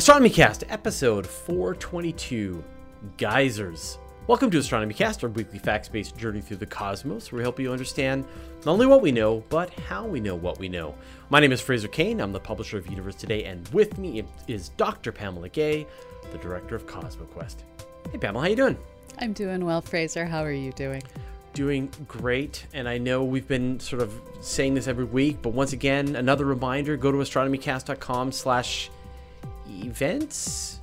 Astronomy 0.00 0.30
Cast, 0.30 0.64
episode 0.70 1.26
422 1.26 2.64
Geysers. 3.18 3.98
Welcome 4.28 4.50
to 4.50 4.56
Astronomy 4.56 4.94
Cast, 4.94 5.22
our 5.22 5.28
weekly 5.28 5.58
facts 5.58 5.90
based 5.90 6.16
journey 6.16 6.40
through 6.40 6.56
the 6.56 6.64
cosmos, 6.64 7.30
where 7.30 7.40
we 7.40 7.42
help 7.42 7.60
you 7.60 7.70
understand 7.70 8.24
not 8.64 8.72
only 8.72 8.86
what 8.86 9.02
we 9.02 9.12
know, 9.12 9.44
but 9.50 9.68
how 9.80 10.06
we 10.06 10.18
know 10.18 10.34
what 10.34 10.58
we 10.58 10.70
know. 10.70 10.94
My 11.28 11.38
name 11.38 11.52
is 11.52 11.60
Fraser 11.60 11.86
Cain, 11.86 12.18
I'm 12.22 12.32
the 12.32 12.40
publisher 12.40 12.78
of 12.78 12.86
Universe 12.86 13.14
Today, 13.14 13.44
and 13.44 13.68
with 13.74 13.98
me 13.98 14.24
is 14.48 14.70
Dr. 14.70 15.12
Pamela 15.12 15.50
Gay, 15.50 15.86
the 16.32 16.38
director 16.38 16.74
of 16.74 16.86
CosmoQuest. 16.86 17.56
Hey 18.10 18.16
Pamela, 18.16 18.44
how 18.44 18.48
you 18.48 18.56
doing? 18.56 18.78
I'm 19.18 19.34
doing 19.34 19.66
well, 19.66 19.82
Fraser. 19.82 20.24
How 20.24 20.42
are 20.42 20.50
you 20.50 20.72
doing? 20.72 21.02
Doing 21.52 21.90
great, 22.08 22.64
and 22.72 22.88
I 22.88 22.96
know 22.96 23.22
we've 23.22 23.46
been 23.46 23.78
sort 23.78 24.00
of 24.00 24.18
saying 24.40 24.72
this 24.72 24.88
every 24.88 25.04
week, 25.04 25.42
but 25.42 25.50
once 25.50 25.74
again, 25.74 26.16
another 26.16 26.46
reminder: 26.46 26.96
go 26.96 27.12
to 27.12 27.18
astronomycast.com/slash 27.18 28.90
events, 29.70 30.80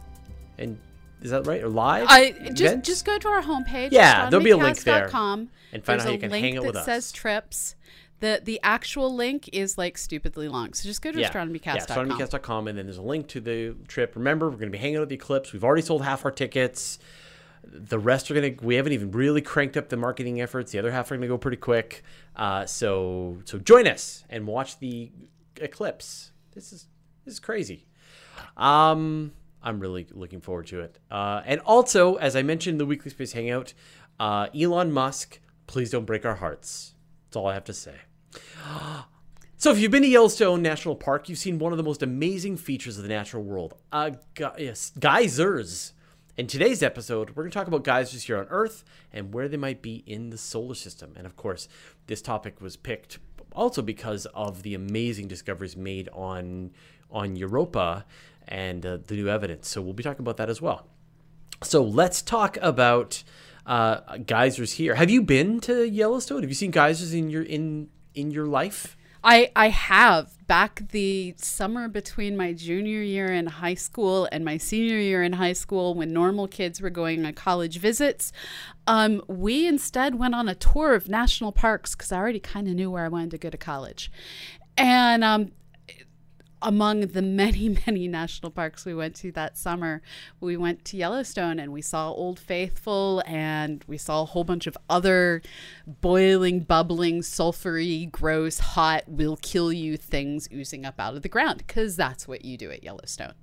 and 0.57 0.77
is 1.21 1.31
that 1.31 1.47
right 1.47 1.63
or 1.63 1.69
live? 1.69 2.07
I 2.09 2.31
just 2.31 2.61
events? 2.61 2.87
just 2.87 3.05
go 3.05 3.17
to 3.17 3.27
our 3.27 3.41
homepage. 3.41 3.91
Yeah, 3.91 4.29
there'll 4.29 4.43
be 4.43 4.51
a 4.51 4.57
link 4.57 4.79
there. 4.79 5.07
astronomycast.com. 5.07 5.49
and 5.73 5.83
find 5.83 5.99
There's 5.99 6.05
out 6.05 6.07
how 6.07 6.13
you 6.13 6.19
can 6.19 6.31
hang 6.31 6.57
out 6.57 6.65
with 6.65 6.75
us. 6.75 6.83
It 6.83 6.85
says 6.85 7.11
trips. 7.11 7.75
The 8.19 8.41
the 8.43 8.59
actual 8.63 9.13
link 9.13 9.49
is 9.53 9.77
like 9.77 9.97
stupidly 9.97 10.47
long. 10.47 10.73
So 10.73 10.87
just 10.87 11.01
go 11.01 11.11
to 11.11 11.19
yeah, 11.19 11.31
astronomycast.com. 11.31 12.09
astronomycast.com, 12.09 12.67
and 12.67 12.77
then 12.77 12.85
there's 12.85 12.97
a 12.97 13.03
link 13.03 13.27
to 13.29 13.39
the 13.39 13.75
trip. 13.87 14.15
Remember, 14.15 14.47
we're 14.47 14.57
going 14.57 14.71
to 14.71 14.77
be 14.77 14.77
hanging 14.77 14.97
out 14.97 15.03
at 15.03 15.09
the 15.09 15.15
eclipse. 15.15 15.53
We've 15.53 15.63
already 15.63 15.83
sold 15.83 16.03
half 16.03 16.25
our 16.25 16.31
tickets. 16.31 16.99
The 17.63 17.99
rest 17.99 18.31
are 18.31 18.33
going 18.33 18.57
to. 18.57 18.65
We 18.65 18.75
haven't 18.75 18.93
even 18.93 19.11
really 19.11 19.41
cranked 19.41 19.77
up 19.77 19.89
the 19.89 19.97
marketing 19.97 20.41
efforts. 20.41 20.71
The 20.71 20.79
other 20.79 20.91
half 20.91 21.11
are 21.11 21.15
going 21.15 21.21
to 21.21 21.27
go 21.27 21.37
pretty 21.37 21.57
quick. 21.57 22.03
Uh, 22.35 22.65
so 22.65 23.39
so 23.45 23.59
join 23.59 23.87
us 23.87 24.23
and 24.29 24.47
watch 24.47 24.79
the 24.79 25.11
eclipse. 25.57 26.31
This 26.53 26.71
is 26.71 26.87
this 27.25 27.35
is 27.35 27.39
crazy. 27.39 27.85
Um, 28.55 29.33
I'm 29.61 29.79
really 29.79 30.07
looking 30.11 30.41
forward 30.41 30.67
to 30.67 30.81
it. 30.81 30.99
Uh, 31.11 31.41
and 31.45 31.59
also, 31.61 32.15
as 32.15 32.35
I 32.35 32.41
mentioned 32.41 32.79
the 32.79 32.85
weekly 32.85 33.11
space 33.11 33.33
hangout, 33.33 33.73
uh, 34.19 34.47
Elon 34.57 34.91
Musk, 34.91 35.39
please 35.67 35.91
don't 35.91 36.05
break 36.05 36.25
our 36.25 36.35
hearts. 36.35 36.93
That's 37.25 37.37
all 37.37 37.47
I 37.47 37.53
have 37.53 37.65
to 37.65 37.73
say. 37.73 37.95
So, 39.59 39.71
if 39.71 39.79
you've 39.79 39.89
been 39.89 40.03
to 40.03 40.07
Yellowstone 40.07 40.61
National 40.61 40.95
Park, 40.95 41.27
you've 41.27 41.39
seen 41.39 41.57
one 41.57 41.73
of 41.73 41.79
the 41.79 41.83
most 41.83 42.03
amazing 42.03 42.57
features 42.57 42.97
of 42.97 43.01
the 43.01 43.09
natural 43.09 43.41
world 43.41 43.73
uh, 43.91 44.11
yes, 44.59 44.91
geysers. 44.99 45.93
In 46.37 46.45
today's 46.45 46.83
episode, 46.83 47.31
we're 47.31 47.41
going 47.41 47.49
to 47.49 47.57
talk 47.57 47.67
about 47.67 47.83
geysers 47.83 48.21
here 48.21 48.37
on 48.37 48.45
Earth 48.51 48.83
and 49.11 49.33
where 49.33 49.47
they 49.47 49.57
might 49.57 49.81
be 49.81 50.03
in 50.05 50.29
the 50.29 50.37
solar 50.37 50.75
system. 50.75 51.13
And 51.17 51.25
of 51.25 51.35
course, 51.35 51.67
this 52.05 52.21
topic 52.21 52.61
was 52.61 52.77
picked 52.77 53.17
also 53.51 53.81
because 53.81 54.27
of 54.27 54.61
the 54.61 54.75
amazing 54.75 55.27
discoveries 55.27 55.75
made 55.75 56.07
on 56.09 56.69
on 57.11 57.35
Europa 57.35 58.05
and 58.47 58.85
uh, 58.85 58.97
the 59.05 59.15
new 59.15 59.29
evidence. 59.29 59.67
So, 59.67 59.81
we'll 59.81 59.93
be 59.93 60.03
talking 60.03 60.21
about 60.21 60.37
that 60.37 60.49
as 60.49 60.61
well. 60.61 60.87
So, 61.63 61.83
let's 61.83 62.21
talk 62.21 62.57
about 62.61 63.23
uh, 63.67 64.17
geysers 64.17 64.73
here. 64.73 64.95
Have 64.95 65.09
you 65.09 65.21
been 65.21 65.59
to 65.61 65.87
Yellowstone? 65.87 66.41
Have 66.41 66.49
you 66.49 66.55
seen 66.55 66.71
geysers 66.71 67.13
in 67.13 67.29
your 67.29 67.43
in 67.43 67.89
in 68.15 68.31
your 68.31 68.47
life? 68.47 68.97
I 69.23 69.51
I 69.55 69.69
have 69.69 70.47
back 70.47 70.83
the 70.91 71.35
summer 71.37 71.89
between 71.89 72.37
my 72.37 72.53
junior 72.53 73.01
year 73.01 73.27
in 73.27 73.47
high 73.47 73.73
school 73.73 74.29
and 74.31 74.45
my 74.45 74.55
senior 74.55 74.97
year 74.97 75.21
in 75.21 75.33
high 75.33 75.53
school 75.53 75.93
when 75.93 76.13
normal 76.13 76.47
kids 76.47 76.79
were 76.79 76.89
going 76.89 77.25
on 77.25 77.33
college 77.33 77.79
visits. 77.79 78.31
Um, 78.87 79.21
we 79.27 79.67
instead 79.67 80.15
went 80.15 80.33
on 80.33 80.47
a 80.47 80.55
tour 80.55 80.93
of 80.93 81.09
national 81.09 81.51
parks 81.51 81.93
because 81.93 82.13
I 82.13 82.17
already 82.17 82.39
kind 82.39 82.69
of 82.69 82.75
knew 82.75 82.89
where 82.89 83.03
I 83.03 83.09
wanted 83.09 83.31
to 83.31 83.37
go 83.37 83.49
to 83.49 83.57
college, 83.57 84.09
and 84.77 85.25
um, 85.25 85.51
among 86.61 87.01
the 87.01 87.21
many, 87.21 87.69
many 87.87 88.07
national 88.07 88.51
parks 88.51 88.85
we 88.85 88.93
went 88.93 89.15
to 89.17 89.31
that 89.33 89.57
summer, 89.57 90.01
we 90.39 90.57
went 90.57 90.85
to 90.85 90.97
Yellowstone 90.97 91.59
and 91.59 91.71
we 91.71 91.81
saw 91.81 92.11
Old 92.11 92.39
Faithful 92.39 93.23
and 93.25 93.83
we 93.87 93.97
saw 93.97 94.21
a 94.21 94.25
whole 94.25 94.43
bunch 94.43 94.67
of 94.67 94.77
other 94.89 95.41
boiling, 95.85 96.61
bubbling, 96.61 97.21
sulfury, 97.21 98.11
gross, 98.11 98.59
hot, 98.59 99.03
will 99.07 99.37
kill 99.41 99.71
you 99.71 99.97
things 99.97 100.47
oozing 100.53 100.85
up 100.85 100.99
out 100.99 101.15
of 101.15 101.21
the 101.21 101.29
ground 101.29 101.59
because 101.65 101.95
that's 101.95 102.27
what 102.27 102.43
you 102.43 102.57
do 102.57 102.71
at 102.71 102.83
Yellowstone. 102.83 103.33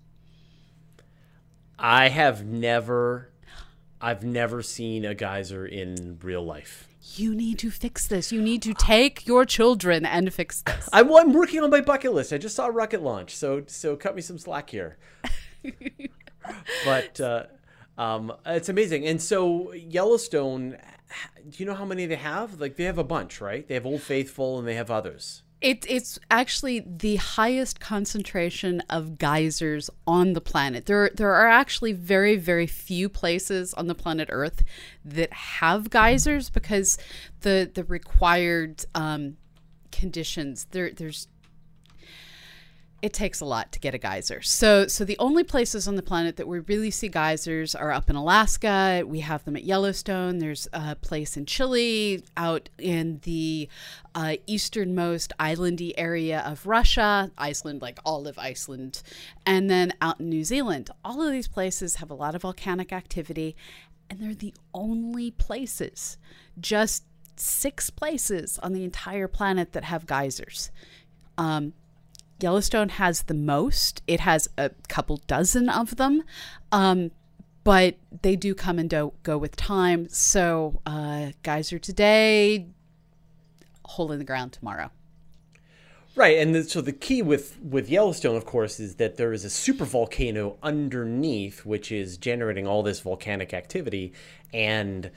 I 1.79 2.09
have 2.09 2.45
never, 2.45 3.31
I've 4.01 4.25
never 4.25 4.63
seen 4.63 5.05
a 5.05 5.15
geyser 5.15 5.67
in 5.67 6.19
real 6.23 6.45
life. 6.45 6.89
You 7.13 7.35
need 7.35 7.59
to 7.59 7.71
fix 7.71 8.07
this. 8.07 8.33
You 8.33 8.41
need 8.41 8.63
to 8.63 8.75
take 8.75 9.27
your 9.27 9.45
children 9.45 10.07
and 10.07 10.33
fix 10.33 10.63
this. 10.63 10.89
I'm, 10.93 11.13
I'm 11.15 11.33
working 11.33 11.61
on 11.63 11.71
my 11.71 11.81
bucket 11.81 12.15
list. 12.15 12.33
I 12.33 12.39
just 12.39 12.57
saw 12.57 12.67
a 12.67 12.71
rocket 12.71 13.03
launch, 13.03 13.37
so 13.37 13.63
so 13.67 13.95
cut 13.95 14.17
me 14.17 14.23
some 14.23 14.39
slack 14.39 14.71
here. 14.71 14.99
but 16.85 17.21
uh, 17.21 17.45
um, 17.99 18.33
it's 18.47 18.69
amazing. 18.69 19.07
And 19.07 19.21
so 19.21 19.73
Yellowstone, 19.75 20.79
do 21.49 21.63
you 21.63 21.67
know 21.67 21.75
how 21.75 21.85
many 21.85 22.07
they 22.07 22.17
have? 22.17 22.61
Like 22.61 22.77
they 22.77 22.85
have 22.85 22.99
a 22.99 23.05
bunch, 23.05 23.41
right? 23.41 23.69
They 23.69 23.75
have 23.75 23.87
Old 23.87 24.03
Faithful 24.03 24.59
and 24.59 24.67
they 24.67 24.75
have 24.75 24.91
others. 24.91 25.44
It, 25.65 25.87
it's 25.89 26.19
actually 26.31 26.81
the 26.81 27.17
highest 27.17 27.81
concentration 27.81 28.83
of 28.91 29.17
geysers 29.17 29.89
on 30.07 30.35
the 30.35 30.41
planet. 30.43 30.85
There, 30.85 31.11
there 31.15 31.33
are 31.33 31.49
actually 31.49 31.93
very, 31.95 32.37
very 32.37 32.67
few 32.67 33.09
places 33.09 33.73
on 33.73 33.87
the 33.87 33.95
planet 33.95 34.29
Earth 34.31 34.63
that 35.07 35.33
have 35.33 35.89
geysers 35.89 36.51
because 36.51 36.99
the 37.41 37.71
the 37.73 37.83
required 37.85 38.85
um, 38.95 39.39
conditions 39.91 40.67
there. 40.73 40.91
There's 40.91 41.29
it 43.05 43.13
takes 43.13 43.43
a 43.43 43.45
lot 43.45 43.71
to 43.71 43.79
get 43.79 43.95
a 43.95 43.99
geyser. 43.99 44.41
So 44.41 44.87
so 44.87 45.05
the 45.05 45.19
only 45.19 45.45
places 45.45 45.87
on 45.87 45.95
the 45.95 46.03
planet 46.03 46.37
that 46.37 46.49
we 46.49 46.61
really 46.61 46.91
see 46.91 47.09
geysers 47.09 47.75
are 47.75 47.93
up 47.93 48.09
in 48.09 48.17
Alaska. 48.17 49.03
We 49.07 49.21
have 49.21 49.45
them 49.45 49.57
at 49.57 49.65
Yellowstone. 49.65 50.39
There's 50.39 50.67
a 50.73 50.97
place 50.97 51.37
in 51.37 51.45
Chile, 51.45 52.25
out 52.35 52.71
in 52.79 53.21
the 53.25 53.69
uh, 54.15 54.37
easternmost 54.47 55.35
islandy 55.39 55.93
area 55.99 56.41
of 56.47 56.67
Russia, 56.67 57.31
Iceland, 57.37 57.83
like 57.83 57.99
all 58.07 58.27
of 58.27 58.39
Iceland, 58.39 59.03
and 59.45 59.69
then 59.69 59.93
out 60.01 60.19
in 60.21 60.31
New 60.31 60.45
Zealand. 60.45 60.89
All 61.05 61.21
of 61.21 61.31
these 61.31 61.47
places 61.47 61.97
have 61.97 62.11
a 62.11 62.15
lot 62.15 62.35
of 62.35 62.41
volcanic 62.41 62.91
activity, 62.91 63.55
and 64.09 64.19
they're 64.19 64.35
the 64.35 64.55
only 64.73 65.31
places, 65.31 66.17
just 66.59 67.05
six 67.37 67.91
places 67.91 68.59
on 68.63 68.73
the 68.73 68.83
entire 68.83 69.29
planet 69.29 69.73
that 69.73 69.85
have 69.85 70.07
geysers. 70.07 70.71
Um, 71.37 71.75
Yellowstone 72.41 72.91
has 72.91 73.23
the 73.23 73.35
most. 73.35 74.03
It 74.07 74.21
has 74.21 74.49
a 74.59 74.71
couple 74.89 75.19
dozen 75.27 75.69
of 75.69 75.97
them, 75.97 76.23
um, 76.73 77.11
but 77.63 77.97
they 78.23 78.37
do 78.37 78.55
come 78.55 78.79
and 78.79 78.91
do- 78.91 79.15
go 79.23 79.39
with 79.39 79.57
time. 79.57 80.09
So, 80.09 80.81
uh, 80.85 81.33
geyser 81.43 81.79
today, 81.79 82.69
hole 83.85 84.13
in 84.13 84.19
the 84.19 84.25
ground 84.25 84.53
tomorrow. 84.53 84.91
Right, 86.17 86.39
and 86.39 86.55
the, 86.55 86.63
so 86.63 86.81
the 86.81 86.93
key 86.93 87.23
with 87.23 87.59
with 87.61 87.89
Yellowstone, 87.89 88.37
of 88.37 88.45
course, 88.45 88.79
is 88.79 88.97
that 88.97 89.17
there 89.17 89.33
is 89.33 89.45
a 89.45 89.51
super 89.51 89.85
volcano 89.85 90.59
underneath, 90.63 91.65
which 91.65 91.91
is 91.91 92.17
generating 92.19 92.69
all 92.69 92.85
this 92.85 93.01
volcanic 93.01 93.53
activity, 93.53 94.13
and 94.53 95.11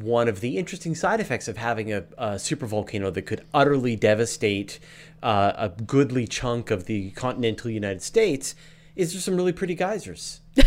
one 0.00 0.28
of 0.28 0.40
the 0.40 0.56
interesting 0.58 0.94
side 0.94 1.20
effects 1.20 1.46
of 1.46 1.58
having 1.58 1.92
a, 1.92 2.04
a 2.18 2.38
super 2.38 2.66
volcano 2.66 3.10
that 3.10 3.22
could 3.22 3.44
utterly 3.52 3.94
devastate 3.94 4.80
uh, 5.24 5.52
a 5.56 5.82
goodly 5.82 6.26
chunk 6.26 6.70
of 6.70 6.84
the 6.84 7.10
continental 7.12 7.70
United 7.70 8.02
States 8.02 8.54
is 8.94 9.12
there's 9.12 9.24
some 9.24 9.36
really 9.36 9.52
pretty 9.52 9.74
geysers. 9.74 10.40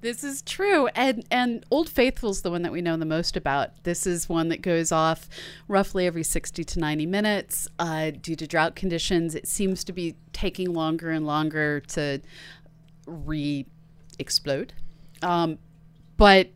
This 0.00 0.22
is 0.22 0.42
true, 0.42 0.86
and 0.88 1.24
and 1.30 1.64
Old 1.70 1.88
Faithful's 1.88 2.42
the 2.42 2.50
one 2.50 2.62
that 2.62 2.70
we 2.70 2.80
know 2.80 2.96
the 2.96 3.04
most 3.04 3.36
about. 3.36 3.82
This 3.82 4.06
is 4.06 4.28
one 4.28 4.48
that 4.50 4.62
goes 4.62 4.92
off 4.92 5.28
roughly 5.66 6.06
every 6.06 6.22
sixty 6.22 6.62
to 6.62 6.78
ninety 6.78 7.06
minutes. 7.06 7.66
Uh, 7.78 8.10
due 8.10 8.36
to 8.36 8.46
drought 8.46 8.76
conditions, 8.76 9.34
it 9.34 9.48
seems 9.48 9.82
to 9.84 9.92
be 9.92 10.14
taking 10.32 10.72
longer 10.72 11.10
and 11.10 11.26
longer 11.26 11.80
to 11.80 12.20
re-explode. 13.06 14.74
Um, 15.22 15.58
but 16.16 16.50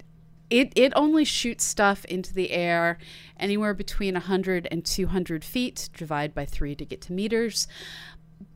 it 0.51 0.73
it 0.75 0.93
only 0.97 1.25
shoots 1.25 1.65
stuff 1.65 2.05
into 2.07 2.35
the 2.35 2.51
air 2.51 2.99
anywhere 3.39 3.73
between 3.73 4.15
100 4.15 4.69
and 4.71 4.85
200 4.85 5.45
feet 5.45 5.89
divide 5.97 6.35
by 6.35 6.45
3 6.45 6.75
to 6.75 6.85
get 6.85 7.01
to 7.03 7.13
meters. 7.13 7.67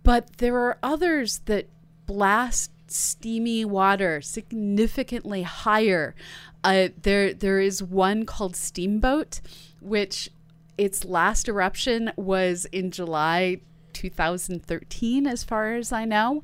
But 0.03 0.39
there 0.39 0.57
are 0.57 0.79
others 0.83 1.41
that 1.47 1.69
blast 2.07 2.71
steamy 2.87 3.65
water 3.65 4.21
significantly 4.21 5.43
higher. 5.43 6.15
Uh, 6.63 6.89
there 7.01 7.33
there 7.33 7.61
is 7.61 7.83
one 7.83 8.27
called 8.27 8.57
steamboat 8.57 9.41
which 9.81 10.31
its 10.77 11.05
last 11.05 11.49
eruption 11.49 12.11
was 12.17 12.65
in 12.67 12.91
july 12.91 13.61
2013 13.93 15.27
as 15.27 15.45
far 15.45 15.75
as 15.75 15.93
i 15.93 16.05
know. 16.05 16.43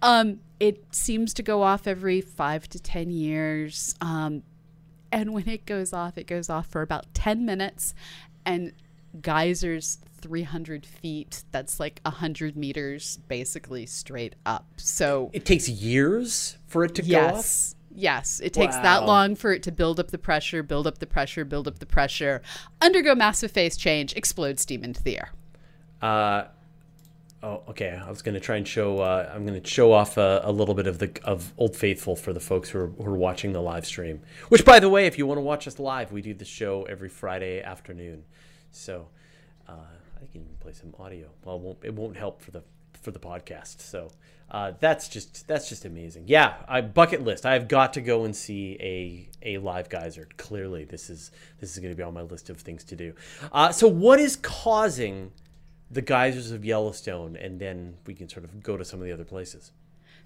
Um, 0.00 0.40
it 0.60 0.84
seems 0.94 1.34
to 1.34 1.42
go 1.42 1.62
off 1.62 1.86
every 1.86 2.20
five 2.20 2.68
to 2.70 2.80
ten 2.80 3.10
years. 3.10 3.94
Um, 4.00 4.42
and 5.12 5.32
when 5.32 5.48
it 5.48 5.66
goes 5.66 5.92
off, 5.92 6.18
it 6.18 6.26
goes 6.26 6.48
off 6.50 6.66
for 6.66 6.82
about 6.82 7.12
10 7.14 7.44
minutes. 7.44 7.94
And 8.44 8.72
geysers 9.20 9.98
300 10.20 10.84
feet. 10.84 11.44
That's 11.52 11.78
like 11.80 12.00
100 12.04 12.56
meters 12.56 13.18
basically 13.28 13.86
straight 13.86 14.34
up. 14.44 14.66
So 14.76 15.30
It 15.32 15.44
takes 15.44 15.68
years 15.68 16.56
for 16.66 16.84
it 16.84 16.94
to 16.96 17.02
go 17.02 17.18
off. 17.26 17.32
yes. 17.34 17.74
Yes, 17.94 18.38
it 18.40 18.52
takes 18.52 18.76
that 18.76 19.06
long 19.06 19.34
for 19.34 19.50
it 19.52 19.64
to 19.64 19.72
build 19.72 19.98
up 19.98 20.12
the 20.12 20.18
pressure, 20.18 20.62
build 20.62 20.86
up 20.86 20.98
the 20.98 21.06
pressure, 21.06 21.44
build 21.44 21.66
up 21.66 21.80
the 21.80 21.86
pressure, 21.86 22.42
undergo 22.80 23.12
massive 23.16 23.50
phase 23.50 23.76
change, 23.76 24.14
explode 24.14 24.60
steam 24.60 24.84
into 24.84 25.02
the 25.02 25.16
air. 25.18 25.32
Uh, 26.00 26.44
oh, 27.42 27.62
okay. 27.68 27.90
I 27.90 28.08
was 28.10 28.22
going 28.22 28.34
to 28.34 28.40
try 28.40 28.56
and 28.56 28.66
show. 28.66 29.00
Uh, 29.00 29.30
I'm 29.34 29.46
going 29.46 29.60
to 29.60 29.68
show 29.68 29.92
off 29.92 30.16
a, 30.16 30.40
a 30.44 30.52
little 30.52 30.74
bit 30.74 30.86
of 30.86 30.98
the 30.98 31.10
of 31.24 31.52
Old 31.56 31.76
Faithful 31.76 32.16
for 32.16 32.32
the 32.32 32.40
folks 32.40 32.70
who 32.70 32.80
are, 32.80 32.86
who 32.86 33.06
are 33.06 33.16
watching 33.16 33.52
the 33.52 33.60
live 33.60 33.86
stream. 33.86 34.20
Which, 34.48 34.64
by 34.64 34.78
the 34.78 34.88
way, 34.88 35.06
if 35.06 35.18
you 35.18 35.26
want 35.26 35.38
to 35.38 35.42
watch 35.42 35.66
us 35.66 35.78
live, 35.78 36.12
we 36.12 36.22
do 36.22 36.34
the 36.34 36.44
show 36.44 36.82
every 36.84 37.08
Friday 37.08 37.62
afternoon. 37.62 38.24
So 38.70 39.08
uh, 39.68 39.72
I 40.20 40.32
can 40.32 40.46
play 40.60 40.72
some 40.72 40.94
audio. 40.98 41.28
Well, 41.44 41.56
it 41.56 41.62
won't 41.62 41.78
it 41.84 41.94
won't 41.94 42.16
help 42.16 42.42
for 42.42 42.50
the 42.50 42.62
for 43.00 43.10
the 43.10 43.18
podcast. 43.18 43.80
So 43.80 44.10
uh, 44.50 44.72
that's 44.80 45.08
just 45.08 45.46
that's 45.46 45.68
just 45.68 45.84
amazing. 45.84 46.24
Yeah, 46.26 46.54
I 46.66 46.80
bucket 46.80 47.22
list. 47.22 47.44
I've 47.46 47.68
got 47.68 47.92
to 47.94 48.00
go 48.00 48.24
and 48.24 48.34
see 48.34 48.76
a 48.80 49.28
a 49.42 49.58
live 49.58 49.88
geyser. 49.88 50.28
Clearly, 50.36 50.84
this 50.84 51.10
is 51.10 51.30
this 51.60 51.72
is 51.72 51.78
going 51.78 51.92
to 51.92 51.96
be 51.96 52.02
on 52.02 52.14
my 52.14 52.22
list 52.22 52.50
of 52.50 52.60
things 52.60 52.84
to 52.84 52.96
do. 52.96 53.14
Uh, 53.52 53.72
so, 53.72 53.86
what 53.88 54.18
is 54.18 54.36
causing 54.36 55.32
the 55.90 56.02
geysers 56.02 56.50
of 56.50 56.64
Yellowstone, 56.64 57.36
and 57.36 57.60
then 57.60 57.96
we 58.06 58.14
can 58.14 58.28
sort 58.28 58.44
of 58.44 58.62
go 58.62 58.76
to 58.76 58.84
some 58.84 59.00
of 59.00 59.06
the 59.06 59.12
other 59.12 59.24
places. 59.24 59.72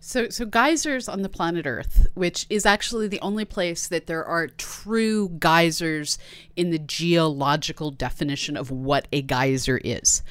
So, 0.04 0.30
so 0.30 0.44
geysers 0.44 1.08
on 1.08 1.22
the 1.22 1.28
planet 1.28 1.64
Earth, 1.64 2.08
which 2.14 2.46
is 2.50 2.66
actually 2.66 3.06
the 3.06 3.20
only 3.20 3.44
place 3.44 3.86
that 3.86 4.08
there 4.08 4.24
are 4.24 4.48
true 4.48 5.28
geysers 5.38 6.18
in 6.56 6.70
the 6.70 6.78
geological 6.80 7.92
definition 7.92 8.56
of 8.56 8.68
what 8.68 9.06
a 9.12 9.22
geyser 9.22 9.78
is. 9.84 10.24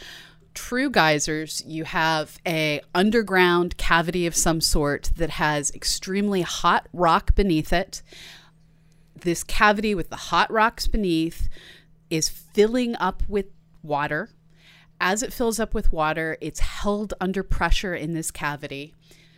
True 0.54 0.90
geysers, 0.90 1.64
you 1.66 1.86
have 1.86 2.38
a 2.46 2.82
underground 2.94 3.78
cavity 3.78 4.28
of 4.28 4.36
some 4.36 4.60
sort 4.60 5.12
that 5.16 5.30
has 5.30 5.72
extremely 5.72 6.42
hot 6.42 6.90
rock 6.92 7.34
beneath 7.34 7.72
it. 7.72 8.02
This 9.16 9.42
cavity 9.42 9.96
with 9.96 10.10
the 10.10 10.18
hot 10.18 10.52
rocks 10.52 10.88
beneath 10.88 11.48
is 12.10 12.28
filling 12.28 12.98
up 12.98 13.24
with 13.30 13.46
water. 13.82 14.32
As 15.04 15.24
it 15.24 15.34
fills 15.34 15.60
up 15.60 15.74
with 15.74 15.92
water, 15.92 16.38
it's 16.42 16.60
held 16.60 17.16
under 17.20 17.42
pressure 17.42 17.96
in 17.96 18.14
this 18.14 18.30
cavity 18.30 18.94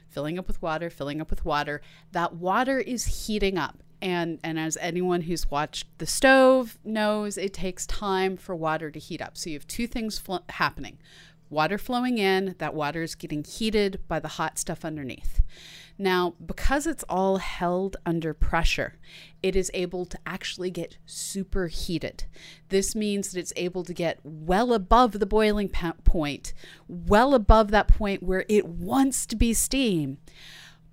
filling 0.10 0.38
up 0.38 0.45
with 0.45 0.62
water, 0.62 0.89
filling 0.89 1.21
up 1.21 1.30
with 1.30 1.45
water. 1.45 1.81
That 2.12 2.36
water 2.36 2.80
is 2.80 3.25
heating 3.25 3.57
up. 3.57 3.81
And, 4.01 4.39
and 4.44 4.60
as 4.60 4.77
anyone 4.81 5.21
who's 5.21 5.50
watched 5.50 5.88
the 6.00 6.06
stove 6.06 6.77
knows, 6.83 7.38
it 7.38 7.54
takes 7.54 7.88
time 7.88 8.36
for 8.36 8.54
water 8.54 8.92
to 8.92 9.00
heat 9.00 9.21
up. 9.21 9.38
So 9.38 9.50
you 9.50 9.56
have 9.56 9.65
two 9.65 9.88
things 9.88 10.19
fl- 10.19 10.38
happening 10.50 11.00
water 11.50 11.77
flowing 11.77 12.18
in, 12.18 12.56
that 12.57 12.74
water 12.74 13.04
is 13.04 13.15
getting 13.15 13.44
heated 13.44 14.01
by 14.07 14.19
the 14.19 14.27
hot 14.27 14.57
stuff 14.57 14.83
underneath. 14.83 15.39
Now, 15.98 16.34
because 16.44 16.88
it's 16.88 17.04
all 17.07 17.38
held 17.38 17.98
under 18.06 18.34
pressure, 18.34 18.98
it 19.44 19.56
is 19.56 19.69
able 19.74 20.06
to 20.06 20.18
actually 20.25 20.72
get 20.72 20.98
superheated. 21.06 22.25
This 22.69 22.95
means 22.95 23.31
that 23.31 23.40
it's 23.40 23.54
able 23.56 23.84
to 23.84 23.94
get 23.94 24.19
well 24.24 24.74
above 24.74 25.19
the 25.19 25.25
boiling 25.25 25.69
point, 26.04 26.54
well 26.88 27.36
above 27.36 27.69
that 27.72 27.88
point 27.88 28.24
where 28.24 28.45
it 28.50 28.66
wants 28.66 29.25
to 29.28 29.36
be 29.36 29.54
steam, 29.54 30.18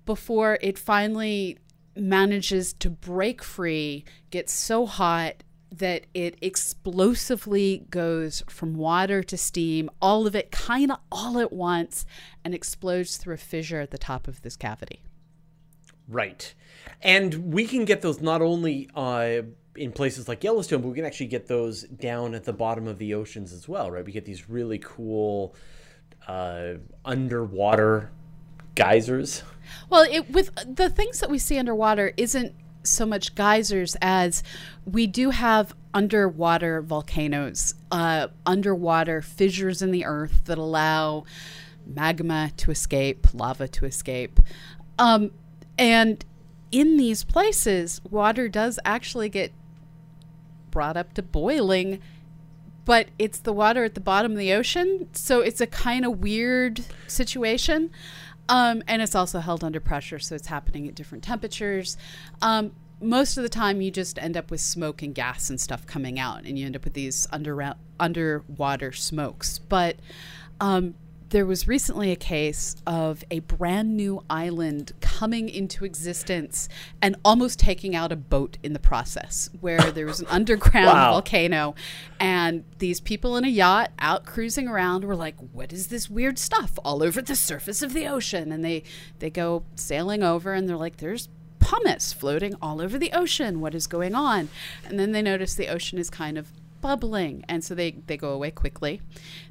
before 0.05 0.59
it 0.61 0.77
finally 0.77 1.57
manages 1.95 2.73
to 2.73 2.89
break 2.89 3.43
free, 3.43 4.05
gets 4.29 4.53
so 4.53 4.85
hot 4.85 5.43
that 5.71 6.05
it 6.13 6.37
explosively 6.41 7.85
goes 7.89 8.43
from 8.49 8.75
water 8.75 9.23
to 9.23 9.37
steam, 9.37 9.89
all 10.01 10.27
of 10.27 10.35
it 10.35 10.51
kind 10.51 10.91
of 10.91 10.99
all 11.11 11.39
at 11.39 11.53
once, 11.53 12.05
and 12.43 12.53
explodes 12.53 13.17
through 13.17 13.35
a 13.35 13.37
fissure 13.37 13.79
at 13.79 13.91
the 13.91 13.97
top 13.97 14.27
of 14.27 14.41
this 14.41 14.57
cavity. 14.57 15.01
Right. 16.07 16.53
And 17.01 17.53
we 17.53 17.65
can 17.65 17.85
get 17.85 18.01
those 18.01 18.19
not 18.19 18.41
only 18.41 18.89
uh, 18.95 19.43
in 19.75 19.91
places 19.93 20.27
like 20.27 20.43
Yellowstone, 20.43 20.81
but 20.81 20.89
we 20.89 20.95
can 20.95 21.05
actually 21.05 21.27
get 21.27 21.47
those 21.47 21.83
down 21.83 22.35
at 22.35 22.43
the 22.43 22.53
bottom 22.53 22.87
of 22.87 22.97
the 22.97 23.13
oceans 23.13 23.53
as 23.53 23.67
well, 23.67 23.89
right? 23.89 24.03
We 24.03 24.11
get 24.11 24.25
these 24.25 24.49
really 24.49 24.79
cool 24.79 25.55
uh, 26.27 26.73
underwater 27.05 28.11
geysers. 28.75 29.43
Well, 29.89 30.03
it, 30.03 30.29
with 30.29 30.53
the 30.75 30.89
things 30.89 31.21
that 31.21 31.29
we 31.29 31.37
see 31.37 31.57
underwater 31.57 32.13
isn't 32.17 32.53
so 32.83 33.05
much 33.05 33.35
geysers 33.35 33.95
as 34.01 34.43
we 34.85 35.07
do 35.07 35.29
have 35.29 35.73
underwater 35.93 36.81
volcanoes, 36.81 37.75
uh, 37.91 38.27
underwater 38.45 39.21
fissures 39.21 39.81
in 39.81 39.91
the 39.91 40.05
earth 40.05 40.45
that 40.45 40.57
allow 40.57 41.23
magma 41.85 42.51
to 42.57 42.71
escape, 42.71 43.27
lava 43.33 43.67
to 43.67 43.85
escape. 43.85 44.39
Um, 44.97 45.31
and 45.77 46.23
in 46.71 46.97
these 46.97 47.23
places, 47.23 48.01
water 48.09 48.47
does 48.47 48.79
actually 48.85 49.29
get 49.29 49.51
brought 50.69 50.95
up 50.95 51.13
to 51.13 51.21
boiling, 51.21 51.99
but 52.85 53.07
it's 53.19 53.39
the 53.39 53.53
water 53.53 53.83
at 53.83 53.93
the 53.93 54.01
bottom 54.01 54.31
of 54.31 54.37
the 54.37 54.53
ocean. 54.53 55.07
So 55.13 55.41
it's 55.41 55.61
a 55.61 55.67
kind 55.67 56.05
of 56.05 56.19
weird 56.19 56.83
situation. 57.07 57.91
Um, 58.51 58.83
and 58.85 59.01
it's 59.01 59.15
also 59.15 59.39
held 59.39 59.63
under 59.63 59.79
pressure, 59.79 60.19
so 60.19 60.35
it's 60.35 60.47
happening 60.47 60.85
at 60.89 60.93
different 60.93 61.23
temperatures. 61.23 61.95
Um, 62.41 62.73
most 63.01 63.37
of 63.37 63.43
the 63.43 63.49
time, 63.49 63.79
you 63.79 63.91
just 63.91 64.19
end 64.19 64.35
up 64.35 64.51
with 64.51 64.59
smoke 64.59 65.01
and 65.01 65.15
gas 65.15 65.49
and 65.49 65.59
stuff 65.59 65.87
coming 65.87 66.19
out, 66.19 66.43
and 66.43 66.59
you 66.59 66.65
end 66.65 66.75
up 66.75 66.83
with 66.83 66.93
these 66.93 67.25
under, 67.31 67.75
underwater 67.97 68.91
smokes. 68.91 69.57
But 69.57 69.99
um, 70.59 70.95
there 71.31 71.45
was 71.45 71.67
recently 71.67 72.11
a 72.11 72.15
case 72.15 72.75
of 72.85 73.23
a 73.31 73.39
brand 73.39 73.95
new 73.97 74.23
island 74.29 74.91
coming 75.01 75.49
into 75.49 75.83
existence 75.85 76.69
and 77.01 77.15
almost 77.25 77.57
taking 77.57 77.95
out 77.95 78.11
a 78.11 78.15
boat 78.15 78.57
in 78.63 78.73
the 78.73 78.79
process, 78.79 79.49
where 79.59 79.91
there 79.91 80.05
was 80.05 80.19
an 80.19 80.27
underground 80.29 80.87
Wow. 80.87 81.11
volcano, 81.13 81.73
and 82.19 82.63
these 82.79 82.99
people 82.99 83.37
in 83.37 83.45
a 83.45 83.49
yacht 83.49 83.91
out 83.99 84.25
cruising 84.25 84.67
around 84.67 85.03
were 85.05 85.15
like, 85.15 85.35
"What 85.53 85.73
is 85.73 85.87
this 85.87 86.09
weird 86.09 86.37
stuff 86.37 86.77
all 86.85 87.01
over 87.01 87.21
the 87.21 87.35
surface 87.35 87.81
of 87.81 87.93
the 87.93 88.07
ocean?" 88.07 88.51
And 88.51 88.63
they 88.63 88.83
they 89.19 89.29
go 89.29 89.63
sailing 89.75 90.23
over, 90.23 90.53
and 90.53 90.69
they're 90.69 90.77
like, 90.77 90.97
"There's." 90.97 91.27
Pumice 91.63 92.11
floating 92.11 92.55
all 92.59 92.81
over 92.81 92.97
the 92.97 93.11
ocean. 93.13 93.61
What 93.61 93.75
is 93.75 93.85
going 93.85 94.15
on? 94.15 94.49
And 94.83 94.99
then 94.99 95.11
they 95.11 95.21
notice 95.21 95.53
the 95.53 95.67
ocean 95.67 95.99
is 95.99 96.09
kind 96.09 96.37
of 96.37 96.47
bubbling. 96.81 97.45
And 97.47 97.63
so 97.63 97.75
they, 97.75 97.91
they 97.91 98.17
go 98.17 98.31
away 98.31 98.51
quickly. 98.51 99.01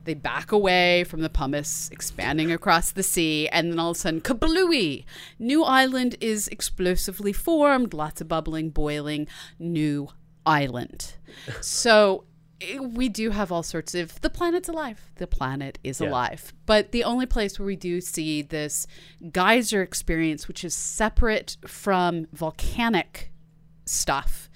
They 0.05 0.15
back 0.15 0.53
away 0.53 1.05
from 1.05 1.21
the 1.21 1.31
pumice, 1.31 1.89
expanding 1.93 2.51
across 2.53 2.91
the 2.93 3.03
sea. 3.03 3.49
And 3.49 3.71
then 3.73 3.79
all 3.79 3.93
of 3.93 3.97
a 3.97 4.01
sudden, 4.01 4.21
kablooey! 4.21 5.05
New 5.39 5.63
island 5.65 6.17
is 6.21 6.49
explosively 6.49 7.33
formed, 7.33 7.95
lots 7.95 8.21
of 8.21 8.29
bubbling, 8.29 8.71
boiling, 8.71 9.29
new 9.59 10.09
island. 10.45 11.15
so 11.61 12.25
eh, 12.61 12.79
we 12.79 13.09
do 13.09 13.31
have 13.31 13.53
all 13.53 13.63
sorts 13.63 13.95
of 13.95 14.21
the 14.21 14.31
planet's 14.31 14.69
alive. 14.69 15.11
The 15.17 15.27
planet 15.27 15.79
is 15.85 16.01
Yeah. 16.01 16.09
alive. 16.09 16.53
But 16.67 16.93
the 16.93 17.05
only 17.05 17.27
place 17.27 17.59
where 17.59 17.67
we 17.67 17.77
do 17.77 18.01
see 18.01 18.43
this 18.43 18.87
geyser 19.33 19.83
experience, 19.83 20.49
which 20.49 20.65
is 20.65 20.75
separate 20.75 21.57
from 21.67 22.27
volcanic 22.33 23.31
stuff, 23.87 24.49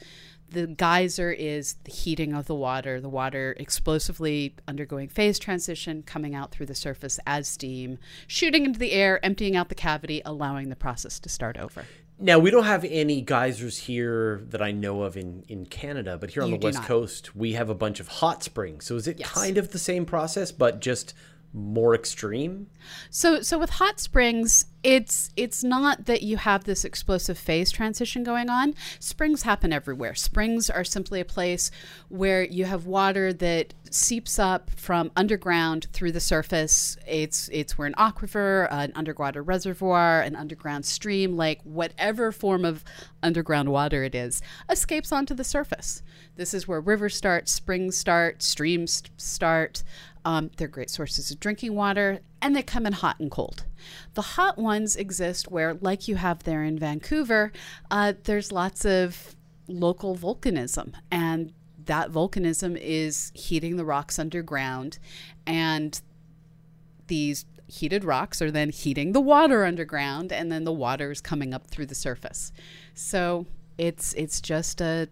the 0.55 0.67
geyser 0.67 1.31
is 1.31 1.75
the 1.85 1.91
heating 1.93 2.33
of 2.33 2.47
the 2.47 2.55
water, 2.55 3.01
the 3.01 3.09
water 3.09 3.55
explosively 3.59 4.55
undergoing 4.67 5.09
phase 5.09 5.39
transition, 5.39 6.03
coming 6.03 6.35
out 6.35 6.51
through 6.51 6.67
the 6.67 6.75
surface 6.75 7.19
as 7.27 7.47
steam, 7.47 7.99
shooting 8.27 8.65
into 8.65 8.79
the 8.79 8.93
air, 8.93 9.23
emptying 9.25 9.57
out 9.57 9.69
the 9.69 9.75
cavity, 9.75 10.23
allowing 10.25 10.69
the 10.71 10.77
process 10.77 11.19
to 11.21 11.29
start 11.29 11.59
over. 11.59 11.85
Now, 12.19 12.39
we 12.39 12.51
don't 12.53 12.65
have 12.65 12.85
any 12.85 13.21
geysers 13.23 13.77
here 13.77 14.43
that 14.51 14.63
I 14.63 14.71
know 14.71 15.03
of 15.03 15.17
in, 15.17 15.45
in 15.49 15.67
Canada, 15.67 16.17
but 16.17 16.31
here 16.31 16.45
on 16.45 16.51
You 16.51 16.59
the 16.59 16.65
West 16.67 16.79
not. 16.79 16.87
Coast, 16.87 17.35
we 17.35 17.55
have 17.55 17.69
a 17.69 17.75
bunch 17.75 17.99
of 17.99 18.07
hot 18.07 18.45
springs. 18.45 18.87
So 18.87 18.95
is 18.95 19.09
it 19.09 19.19
Yes. 19.19 19.31
kind 19.31 19.59
of 19.59 19.73
the 19.73 19.79
same 19.81 20.07
process, 20.07 20.53
but 20.53 20.81
just 20.81 21.13
more 21.55 21.95
extreme? 21.95 22.67
So 23.11 23.41
so 23.41 23.59
with 23.59 23.71
hot 23.71 24.01
springs, 24.01 24.67
it's 24.83 25.31
it's 25.37 25.65
not 25.65 26.05
that 26.07 26.23
you 26.23 26.37
have 26.37 26.65
this 26.65 26.85
explosive 26.85 27.39
phase 27.39 27.71
transition 27.71 28.25
going 28.25 28.51
on. 28.51 28.75
Springs 28.99 29.43
happen 29.43 29.73
everywhere. 29.73 30.15
Springs 30.15 30.69
are 30.69 30.85
simply 30.85 31.21
a 31.21 31.25
place 31.25 31.71
where 32.09 32.43
you 32.43 32.65
have 32.67 32.85
water 32.85 33.33
that 33.33 33.73
seeps 33.91 34.39
up 34.39 34.71
from 34.71 35.13
underground 35.17 35.87
through 35.93 36.13
the 36.13 36.21
surface. 36.21 36.99
It's 37.07 37.49
it's 37.53 37.79
where 37.79 37.87
an 37.87 37.95
aquifer, 37.95 38.69
an 38.71 38.93
underwater 38.97 39.43
reservoir, 39.43 40.21
an 40.21 40.35
underground 40.35 40.85
stream, 40.85 41.37
like 41.37 41.63
whatever 41.63 42.33
form 42.33 42.65
of 42.65 42.85
underground 43.23 43.71
water 43.71 44.03
it 44.03 44.15
is, 44.15 44.43
escapes 44.69 45.13
onto 45.13 45.35
the 45.35 45.45
surface. 45.45 46.03
This 46.37 46.53
is 46.53 46.67
where 46.67 46.81
rivers 46.81 47.17
start, 47.17 47.49
springs 47.49 47.97
start, 47.97 48.43
streams 48.43 49.03
start. 49.17 49.85
Um, 50.25 50.51
they're 50.57 50.69
great 50.69 50.91
sources 50.91 51.31
of 51.31 51.39
drinking 51.39 51.75
water, 51.75 52.21
and 52.41 52.57
they 52.57 52.63
come 52.63 52.87
in 52.87 52.95
hot 52.95 53.21
and 53.21 53.31
cold. 53.31 53.65
The 54.15 54.23
hot 54.23 54.59
ones 54.59 54.97
exist 54.97 55.51
where, 55.51 55.75
like 55.75 56.09
you 56.09 56.17
have 56.17 56.45
there 56.45 56.65
in 56.65 56.79
Vancouver, 56.79 57.53
uh, 57.91 58.15
there's 58.25 58.51
lots 58.51 58.85
of 58.85 59.37
local 59.69 60.17
volcanism, 60.17 60.95
and 61.11 61.53
that 61.85 62.11
volcanism 62.11 62.79
is 62.81 63.33
heating 63.35 63.77
the 63.77 63.85
rocks 63.85 64.19
underground, 64.19 64.99
and 65.47 66.01
these 67.07 67.45
heated 67.67 68.05
rocks 68.05 68.41
are 68.41 68.51
then 68.51 68.71
heating 68.71 69.13
the 69.13 69.21
water 69.21 69.65
underground, 69.65 70.33
and 70.33 70.51
then 70.51 70.65
the 70.65 70.73
water 70.73 71.11
is 71.11 71.21
coming 71.21 71.53
up 71.53 71.67
through 71.67 71.87
the 71.87 71.95
surface. 71.95 72.53
So 72.95 73.47
it's 73.77 74.15
it's 74.15 74.41
just 74.41 74.81
a 74.81 75.09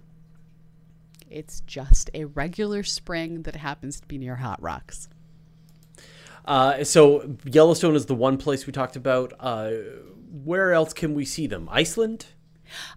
it's 1.32 1.60
just 1.60 2.10
a 2.14 2.24
regular 2.26 2.82
spring 2.82 3.42
that 3.42 3.56
happens 3.56 4.00
to 4.00 4.06
be 4.06 4.18
near 4.18 4.36
hot 4.36 4.62
rocks. 4.62 5.08
Uh, 6.44 6.84
so 6.84 7.36
Yellowstone 7.44 7.94
is 7.94 8.06
the 8.06 8.14
one 8.14 8.36
place 8.36 8.66
we 8.66 8.72
talked 8.72 8.96
about. 8.96 9.32
Uh, 9.38 9.70
where 10.44 10.72
else 10.72 10.92
can 10.92 11.14
we 11.14 11.24
see 11.24 11.46
them? 11.46 11.68
Iceland. 11.70 12.26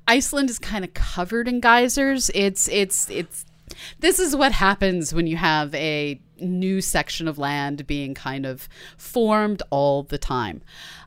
Iceland 0.07 0.49
is 0.49 0.59
kind 0.59 0.85
of 0.85 0.93
covered 0.93 1.47
in 1.47 1.59
geysers. 1.59 2.31
It's 2.33 2.69
it's 2.69 3.09
it's 3.09 3.45
this 3.99 4.19
is 4.19 4.35
what 4.35 4.51
happens 4.51 5.13
when 5.13 5.27
you 5.27 5.37
have 5.37 5.73
a 5.75 6.21
new 6.39 6.81
section 6.81 7.27
of 7.27 7.37
land 7.37 7.87
being 7.87 8.13
kind 8.13 8.45
of 8.45 8.67
formed 8.97 9.61
all 9.69 10.03
the 10.03 10.17
time. 10.17 10.61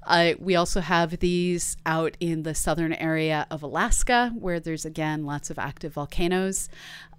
Uh, 0.07 0.33
we 0.39 0.57
also 0.57 0.81
have 0.81 1.19
these 1.19 1.77
out 1.85 2.17
in 2.19 2.43
the 2.43 2.55
southern 2.55 2.95
area 2.95 3.47
of 3.51 3.63
Alaska, 3.63 4.33
where 4.39 4.59
there's 4.59 4.85
again 4.85 5.25
lots 5.25 5.51
of 5.51 5.59
active 5.59 5.93
volcanoes. 5.93 6.69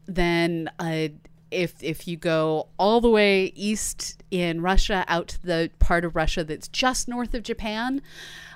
Then, 0.10 0.72
uh, 0.80 1.10
if 1.52 1.82
if 1.84 2.08
you 2.08 2.18
go 2.18 2.68
all 2.78 3.02
the 3.02 3.10
way 3.10 3.52
east 3.56 4.22
in 4.32 4.62
Russia, 4.62 5.06
out 5.08 5.30
to 5.30 5.42
the 5.42 5.72
part 5.80 6.06
of 6.06 6.16
Russia 6.16 6.44
that's 6.44 6.68
just 6.68 7.08
north 7.08 7.34
of 7.34 7.44
Japan, 7.44 8.02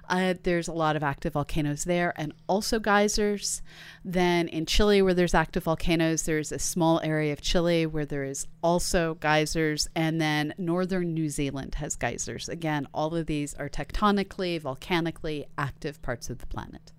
uh, 0.10 0.34
there's 0.44 0.68
a 0.68 0.74
lot 0.74 0.96
of 0.96 1.04
active 1.04 1.34
volcanoes 1.34 1.86
there 1.86 2.14
and 2.18 2.34
also 2.48 2.80
geysers. 2.80 3.62
Then 4.04 4.48
in 4.48 4.66
Chile, 4.66 5.02
where 5.02 5.14
there's 5.14 5.34
active 5.34 5.64
volcanoes, 5.64 6.24
there's 6.24 6.52
a 6.52 6.60
small 6.60 7.00
area 7.04 7.34
of 7.34 7.42
Chile 7.42 7.86
where 7.86 8.06
there 8.06 8.24
is 8.24 8.48
also 8.62 9.16
geysers. 9.16 9.88
And 9.96 10.20
then 10.20 10.54
northern 10.58 11.14
New 11.14 11.30
Zealand 11.30 11.76
has 11.76 11.96
geysers. 11.96 12.50
Again, 12.50 12.88
all 12.94 13.16
of 13.16 13.28
these 13.28 13.54
are 13.56 13.70
tectonically, 13.70 14.60
volcanically 14.60 15.46
active 15.58 16.02
parts 16.02 16.30
of 16.30 16.40
the 16.40 16.48
planet. 16.48 16.93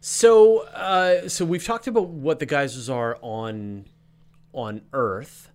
So, 0.00 0.60
uh, 0.68 1.28
so 1.28 1.44
we've 1.44 1.64
talked 1.64 1.86
about 1.86 2.08
what 2.08 2.38
the 2.38 2.46
geysers 2.46 2.88
are 2.88 3.18
on 3.20 3.86
on 4.52 4.82
Earth. 4.92 5.50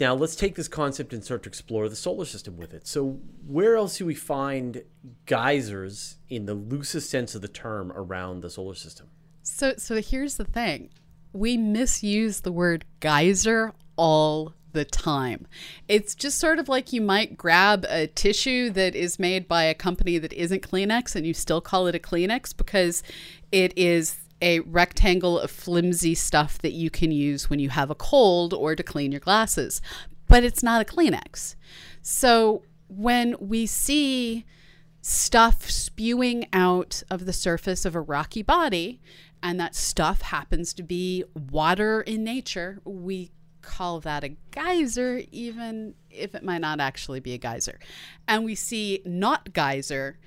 Now, 0.00 0.14
let's 0.14 0.34
take 0.34 0.56
this 0.56 0.68
concept 0.68 1.12
and 1.12 1.22
start 1.22 1.44
to 1.44 1.48
explore 1.48 1.88
the 1.88 1.94
solar 1.94 2.24
system 2.24 2.56
with 2.56 2.74
it. 2.74 2.86
So, 2.86 3.20
where 3.46 3.76
else 3.76 3.98
do 3.98 4.06
we 4.06 4.14
find 4.14 4.82
geysers 5.26 6.16
in 6.28 6.46
the 6.46 6.54
loosest 6.54 7.10
sense 7.10 7.34
of 7.34 7.42
the 7.42 7.48
term 7.48 7.92
around 7.92 8.40
the 8.40 8.50
solar 8.50 8.74
system? 8.74 9.08
So, 9.42 9.74
so 9.76 10.00
here's 10.00 10.36
the 10.36 10.44
thing 10.44 10.90
we 11.32 11.56
misuse 11.56 12.40
the 12.40 12.52
word 12.52 12.84
geyser 13.00 13.72
all 13.96 14.54
the 14.72 14.84
time. 14.84 15.46
It's 15.88 16.14
just 16.14 16.38
sort 16.38 16.58
of 16.58 16.68
like 16.68 16.92
you 16.92 17.00
might 17.00 17.36
grab 17.36 17.84
a 17.88 18.06
tissue 18.06 18.70
that 18.70 18.94
is 18.94 19.18
made 19.18 19.46
by 19.46 19.64
a 19.64 19.74
company 19.74 20.18
that 20.18 20.32
isn't 20.32 20.62
Kleenex 20.62 21.14
and 21.14 21.26
you 21.26 21.34
still 21.34 21.60
call 21.60 21.86
it 21.86 21.94
a 21.94 21.98
Kleenex 21.98 22.56
because 22.56 23.02
it 23.52 23.76
is 23.76 24.18
a 24.40 24.60
rectangle 24.60 25.38
of 25.38 25.50
flimsy 25.50 26.14
stuff 26.14 26.58
that 26.58 26.72
you 26.72 26.90
can 26.90 27.12
use 27.12 27.48
when 27.48 27.60
you 27.60 27.68
have 27.68 27.90
a 27.90 27.94
cold 27.94 28.52
or 28.52 28.74
to 28.74 28.82
clean 28.82 29.12
your 29.12 29.20
glasses, 29.20 29.80
but 30.26 30.42
it's 30.42 30.62
not 30.62 30.82
a 30.82 30.84
Kleenex. 30.84 31.54
So 32.02 32.62
when 32.88 33.36
we 33.38 33.66
see 33.66 34.44
stuff 35.00 35.70
spewing 35.70 36.46
out 36.52 37.02
of 37.10 37.26
the 37.26 37.32
surface 37.32 37.84
of 37.84 37.94
a 37.94 38.00
rocky 38.00 38.42
body, 38.42 39.00
and 39.42 39.58
that 39.58 39.74
stuff 39.74 40.22
happens 40.22 40.72
to 40.74 40.82
be 40.82 41.24
water 41.34 42.00
in 42.00 42.24
nature, 42.24 42.80
we 42.84 43.30
call 43.60 44.00
that 44.00 44.24
a 44.24 44.36
geyser, 44.50 45.22
even 45.30 45.94
if 46.10 46.34
it 46.34 46.44
might 46.44 46.60
not 46.60 46.80
actually 46.80 47.20
be 47.20 47.32
a 47.32 47.38
geyser. 47.38 47.78
And 48.28 48.44
we 48.44 48.54
see 48.54 49.02
not 49.04 49.52
geyser 49.52 50.18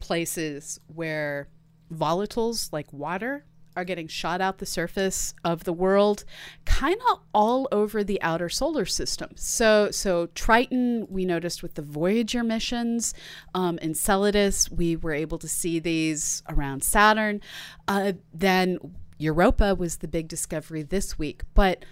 places 0.00 0.80
where 0.86 1.48
volatiles 1.92 2.72
like 2.72 2.92
water 2.92 3.44
are 3.76 3.84
getting 3.84 4.06
shot 4.06 4.40
out 4.40 4.58
the 4.58 4.66
surface 4.66 5.34
of 5.44 5.64
the 5.64 5.72
world 5.72 6.24
kind 6.64 6.96
of 7.10 7.20
all 7.32 7.68
over 7.72 8.04
the 8.04 8.20
outer 8.22 8.48
solar 8.48 8.84
system. 8.84 9.30
So 9.34 9.90
so 9.90 10.26
triton 10.34 11.06
we 11.08 11.24
noticed 11.24 11.62
with 11.62 11.74
the 11.74 11.82
voyager 11.82 12.44
missions 12.44 13.14
um, 13.54 13.78
enceladus 13.82 14.70
we 14.70 14.96
were 14.96 15.12
able 15.12 15.38
to 15.38 15.48
see 15.48 15.78
these 15.78 16.42
around 16.48 16.84
saturn. 16.84 17.40
Uh, 17.88 18.12
then 18.32 18.78
europa 19.18 19.76
was 19.76 19.98
the 19.98 20.08
big 20.08 20.26
discovery 20.26 20.82
this 20.82 21.16
week 21.16 21.42
but 21.54 21.84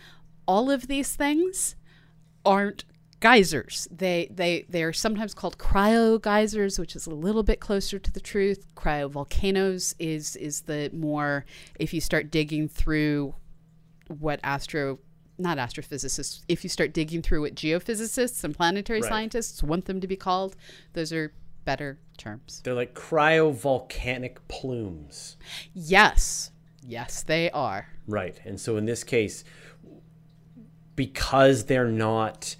all 0.46 0.70
of 0.70 0.88
these 0.88 1.14
things 1.14 1.76
aren't 2.44 2.84
geysers. 3.22 3.88
They 3.90 4.28
they 4.30 4.66
they 4.68 4.82
are 4.82 4.92
sometimes 4.92 5.32
called 5.32 5.56
cryo 5.56 6.20
geysers, 6.20 6.78
which 6.78 6.96
is 6.96 7.06
a 7.06 7.14
little 7.14 7.44
bit 7.44 7.60
closer 7.60 7.98
to 7.98 8.12
the 8.12 8.20
truth. 8.20 8.66
Cryovolcanoes 8.74 9.94
is 9.98 10.36
is 10.36 10.62
the 10.62 10.90
more 10.92 11.46
if 11.78 11.94
you 11.94 12.00
start 12.00 12.30
digging 12.30 12.68
through 12.68 13.34
what 14.08 14.40
astro 14.42 14.98
not 15.38 15.56
astrophysicists 15.56 16.42
if 16.46 16.62
you 16.62 16.68
start 16.68 16.92
digging 16.92 17.22
through 17.22 17.40
what 17.40 17.54
geophysicists 17.54 18.44
and 18.44 18.54
planetary 18.54 19.00
right. 19.00 19.08
scientists 19.08 19.62
want 19.62 19.86
them 19.86 19.98
to 19.98 20.06
be 20.06 20.14
called 20.14 20.54
those 20.92 21.10
are 21.10 21.32
better 21.64 21.98
terms 22.18 22.60
they're 22.64 22.74
like 22.74 22.94
cryovolcanic 22.94 24.36
plumes 24.48 25.38
yes 25.72 26.50
yes 26.86 27.22
they 27.22 27.50
are 27.52 27.88
right 28.06 28.40
and 28.44 28.60
so 28.60 28.76
in 28.76 28.84
this 28.84 29.02
case 29.02 29.42
because 30.96 31.64
they're 31.64 31.88
not 31.88 32.56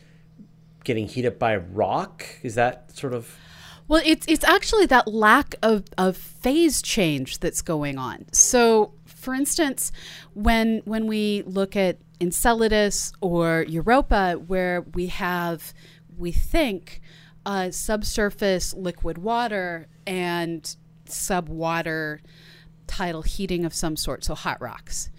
getting 0.84 1.06
heated 1.06 1.38
by 1.38 1.56
rock? 1.56 2.24
Is 2.42 2.54
that 2.54 2.96
sort 2.96 3.14
of 3.14 3.38
well, 3.88 4.02
it's 4.04 4.26
it's 4.28 4.44
actually 4.44 4.86
that 4.86 5.08
lack 5.08 5.54
of, 5.62 5.84
of 5.98 6.16
phase 6.16 6.80
change 6.80 7.40
that's 7.40 7.62
going 7.62 7.98
on. 7.98 8.26
So, 8.32 8.94
for 9.04 9.34
instance, 9.34 9.92
when 10.34 10.82
when 10.84 11.06
we 11.06 11.42
look 11.46 11.76
at 11.76 11.98
Enceladus 12.20 13.12
or 13.20 13.66
Europa, 13.68 14.34
where 14.46 14.82
we 14.94 15.08
have 15.08 15.74
we 16.16 16.32
think 16.32 17.00
uh, 17.44 17.70
subsurface 17.70 18.72
liquid 18.74 19.18
water 19.18 19.88
and 20.06 20.76
subwater 21.04 22.20
tidal 22.86 23.22
heating 23.22 23.64
of 23.64 23.74
some 23.74 23.96
sort, 23.96 24.24
so 24.24 24.34
hot 24.34 24.60
rocks. 24.60 25.10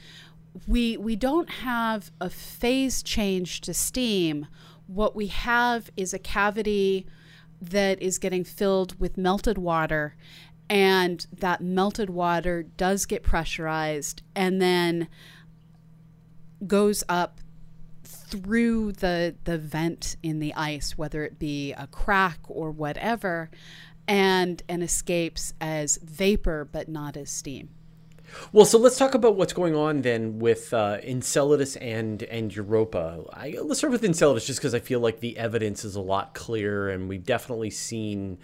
We 0.68 0.98
we 0.98 1.16
don't 1.16 1.50
have 1.50 2.12
a 2.22 2.30
phase 2.30 3.04
change 3.04 3.62
to 3.62 3.74
steam 3.74 4.48
what 4.88 5.16
we 5.16 5.28
have 5.28 5.90
is 5.96 6.14
a 6.14 6.20
cavity 6.20 7.06
that 7.62 8.02
is 8.02 8.18
getting 8.18 8.44
filled 8.44 9.00
with 9.00 9.18
melted 9.18 9.58
water 9.58 10.16
and 10.70 11.28
that 11.32 11.62
melted 11.62 12.10
water 12.10 12.64
does 12.64 13.06
get 13.06 13.24
pressurized 13.24 14.22
and 14.36 14.62
then 14.62 15.08
goes 16.66 17.04
up 17.10 17.40
through 18.04 18.92
the 18.94 19.36
the 19.44 19.58
vent 19.58 20.16
in 20.24 20.40
the 20.40 20.54
ice 20.56 20.98
whether 20.98 21.24
it 21.24 21.38
be 21.38 21.74
a 21.74 21.88
crack 21.88 22.40
or 22.48 22.72
whatever 22.72 23.50
and 24.08 24.64
and 24.68 24.84
escapes 24.84 25.54
as 25.62 25.98
vapor 25.98 26.68
but 26.70 26.90
not 26.90 27.16
as 27.16 27.30
steam 27.30 27.70
well, 28.52 28.66
so 28.66 28.78
let's 28.78 28.98
talk 28.98 29.14
about 29.14 29.36
what's 29.36 29.54
going 29.54 29.76
on 29.76 30.02
then 30.02 30.40
with 30.40 30.74
uh, 30.74 30.98
Enceladus 31.04 31.76
and 31.78 32.24
and 32.24 32.56
Europa. 32.56 33.24
I, 33.34 33.56
let's 33.62 33.80
start 33.80 33.92
with 33.92 34.04
Enceladus, 34.04 34.46
just 34.46 34.60
because 34.60 34.74
I 34.74 34.80
feel 34.80 35.00
like 35.00 35.20
the 35.20 35.38
evidence 35.38 35.86
is 35.86 35.96
a 35.96 36.02
lot 36.02 36.34
clearer, 36.34 36.90
and 36.90 37.10
we've 37.10 37.26
definitely 37.26 37.70
seen 37.70 38.38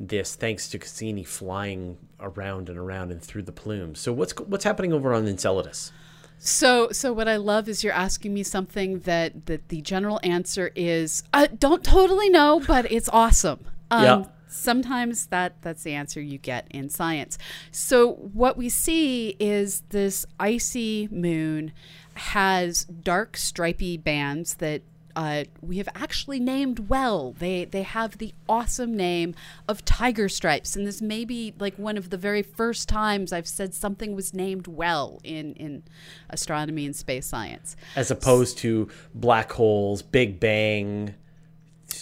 this 0.00 0.36
thanks 0.36 0.68
to 0.70 0.78
Cassini 0.78 1.24
flying 1.24 1.98
around 2.20 2.68
and 2.68 2.78
around 2.78 3.10
and 3.10 3.20
through 3.20 3.42
the 3.42 3.52
plumes. 3.52 3.98
So 3.98 4.12
what's 4.12 4.36
what's 4.38 4.64
happening 4.64 4.92
over 4.92 5.12
on 5.12 5.26
Enceladus? 5.26 5.92
So, 6.40 6.90
so 6.92 7.12
what 7.12 7.26
I 7.26 7.34
love 7.36 7.68
is 7.68 7.82
you're 7.82 7.92
asking 7.92 8.32
me 8.32 8.44
something 8.44 9.00
that 9.00 9.46
that 9.46 9.68
the 9.68 9.80
general 9.80 10.20
answer 10.22 10.70
is 10.76 11.24
I 11.32 11.48
don't 11.48 11.82
totally 11.82 12.28
know, 12.28 12.62
but 12.66 12.90
it's 12.90 13.08
awesome. 13.08 13.60
Um, 13.90 14.04
yeah 14.04 14.24
sometimes 14.48 15.26
that 15.26 15.60
that's 15.62 15.82
the 15.82 15.94
answer 15.94 16.20
you 16.20 16.38
get 16.38 16.66
in 16.70 16.88
science. 16.88 17.38
So 17.70 18.12
what 18.12 18.56
we 18.56 18.68
see 18.68 19.36
is 19.38 19.82
this 19.90 20.26
icy 20.40 21.08
moon 21.10 21.72
has 22.14 22.84
dark 22.84 23.36
stripy 23.36 23.96
bands 23.96 24.54
that 24.54 24.82
uh, 25.16 25.44
we 25.60 25.78
have 25.78 25.88
actually 25.96 26.38
named 26.38 26.88
well. 26.88 27.34
They 27.36 27.64
they 27.64 27.82
have 27.82 28.18
the 28.18 28.32
awesome 28.48 28.96
name 28.96 29.34
of 29.66 29.84
tiger 29.84 30.28
stripes, 30.28 30.76
and 30.76 30.86
this 30.86 31.02
may 31.02 31.24
be 31.24 31.54
like 31.58 31.76
one 31.76 31.96
of 31.96 32.10
the 32.10 32.16
very 32.16 32.42
first 32.42 32.88
times 32.88 33.32
I've 33.32 33.48
said 33.48 33.74
something 33.74 34.14
was 34.14 34.32
named 34.32 34.68
well 34.68 35.20
in 35.24 35.54
in 35.54 35.82
astronomy 36.30 36.86
and 36.86 36.94
space 36.94 37.26
science, 37.26 37.74
as 37.96 38.12
opposed 38.12 38.58
to 38.58 38.88
black 39.12 39.50
holes, 39.50 40.02
Big 40.02 40.38
Bang. 40.38 41.16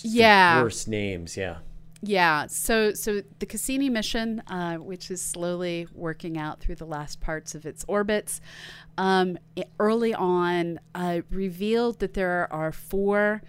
Yeah, 0.02 0.62
worst 0.62 0.86
names. 0.86 1.38
Yeah 1.38 1.58
Yeah, 2.02 2.46
so 2.46 2.92
so 2.92 3.22
the 3.38 3.46
Cassini 3.46 3.88
mission, 3.88 4.42
uh, 4.48 4.76
which 4.76 5.10
is 5.10 5.22
slowly 5.22 5.88
working 5.94 6.36
out 6.36 6.60
through 6.60 6.74
the 6.76 6.84
last 6.84 7.20
parts 7.20 7.54
of 7.54 7.64
its 7.64 7.84
orbits, 7.88 8.40
um, 8.98 9.38
it- 9.56 9.70
early 9.80 10.12
on 10.14 10.78
uh, 10.94 11.22
revealed 11.30 11.98
that 12.00 12.14
there 12.14 12.52
are 12.52 12.70
four 12.70 13.42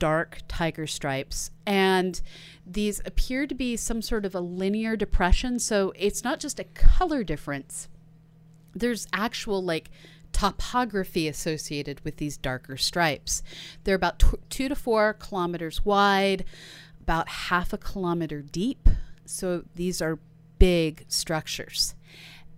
dark 0.00 0.40
tiger 0.48 0.86
stripes, 0.86 1.52
and 1.64 2.20
these 2.66 3.00
appear 3.04 3.46
to 3.46 3.54
be 3.54 3.76
some 3.76 4.02
sort 4.02 4.24
of 4.26 4.34
a 4.34 4.40
linear 4.40 4.96
depression. 4.96 5.60
So 5.60 5.92
it's 5.94 6.24
not 6.24 6.40
just 6.40 6.58
a 6.58 6.64
color 6.64 7.22
difference; 7.22 7.88
there's 8.74 9.06
actual 9.12 9.62
like 9.62 9.90
topography 10.32 11.28
associated 11.28 12.00
with 12.04 12.16
these 12.16 12.36
darker 12.38 12.76
stripes. 12.76 13.42
They're 13.84 13.94
about 13.94 14.18
tw- 14.18 14.40
two 14.50 14.68
to 14.68 14.74
four 14.74 15.12
kilometers 15.12 15.84
wide, 15.84 16.44
about 17.02 17.28
half 17.28 17.72
a 17.72 17.78
kilometer 17.78 18.40
deep. 18.42 18.88
So 19.24 19.64
these 19.74 20.00
are 20.00 20.18
big 20.58 21.04
structures. 21.08 21.94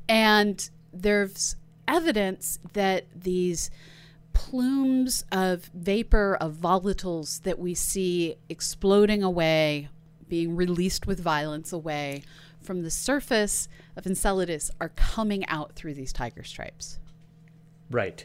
And 0.08 0.68
there's 0.92 1.56
evidence 1.88 2.58
that 2.72 3.06
these 3.14 3.70
plumes 4.32 5.24
of 5.32 5.70
vapor, 5.74 6.36
of 6.40 6.54
volatiles 6.54 7.42
that 7.42 7.58
we 7.58 7.74
see 7.74 8.36
exploding 8.48 9.22
away, 9.22 9.88
being 10.28 10.56
released 10.56 11.06
with 11.06 11.20
violence 11.20 11.72
away 11.72 12.22
from 12.60 12.82
the 12.82 12.90
surface 12.90 13.68
of 13.96 14.06
Enceladus 14.06 14.70
are 14.80 14.88
coming 14.90 15.46
out 15.46 15.74
through 15.74 15.94
these 15.94 16.12
tiger 16.12 16.42
stripes. 16.42 16.98
Right. 17.90 18.24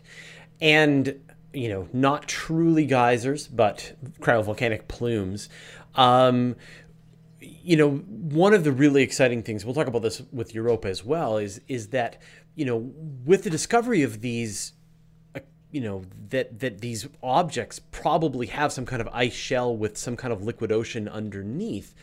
And, 0.61 1.19
you 1.53 1.69
know, 1.69 1.87
not 1.93 2.27
truly 2.27 2.85
geysers, 2.85 3.47
but 3.47 3.93
cryovolcanic 4.19 4.87
plumes. 4.87 5.49
Um, 5.95 6.55
you 7.39 7.77
know, 7.77 7.91
one 7.91 8.53
of 8.53 8.63
the 8.63 8.71
really 8.71 9.03
exciting 9.03 9.43
things, 9.43 9.63
we'll 9.63 9.75
talk 9.75 9.87
about 9.87 10.01
this 10.01 10.21
with 10.31 10.53
Europa 10.53 10.87
as 10.87 11.03
well, 11.03 11.37
is 11.37 11.61
is 11.67 11.87
that, 11.89 12.21
you 12.55 12.65
know, 12.65 12.77
with 13.25 13.43
the 13.43 13.49
discovery 13.49 14.03
of 14.03 14.21
these 14.21 14.73
uh, 15.35 15.39
you 15.71 15.81
know 15.81 16.03
that 16.29 16.59
that 16.59 16.81
these 16.81 17.07
objects 17.23 17.79
probably 17.91 18.47
have 18.47 18.71
some 18.71 18.85
kind 18.85 19.01
of 19.01 19.07
ice 19.13 19.33
shell 19.33 19.75
with 19.75 19.97
some 19.97 20.15
kind 20.15 20.33
of 20.33 20.43
liquid 20.43 20.71
ocean 20.71 21.07
underneath 21.07 21.93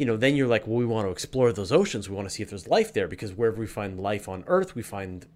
you 0.00 0.06
know 0.06 0.16
then 0.16 0.34
you're 0.34 0.48
like 0.48 0.66
well 0.66 0.78
we 0.78 0.86
want 0.86 1.06
to 1.06 1.12
explore 1.12 1.52
those 1.52 1.70
oceans. 1.70 2.08
We 2.08 2.16
want 2.16 2.26
to 2.26 2.34
see 2.34 2.42
if 2.42 2.48
there's 2.48 2.66
life 2.66 2.92
there 2.94 3.06
because 3.06 3.34
wherever 3.34 3.60
we 3.60 3.66
find 3.66 4.00
life 4.00 4.28
on 4.30 4.44
earth 4.46 4.74
we 4.74 4.82
find 4.82 5.26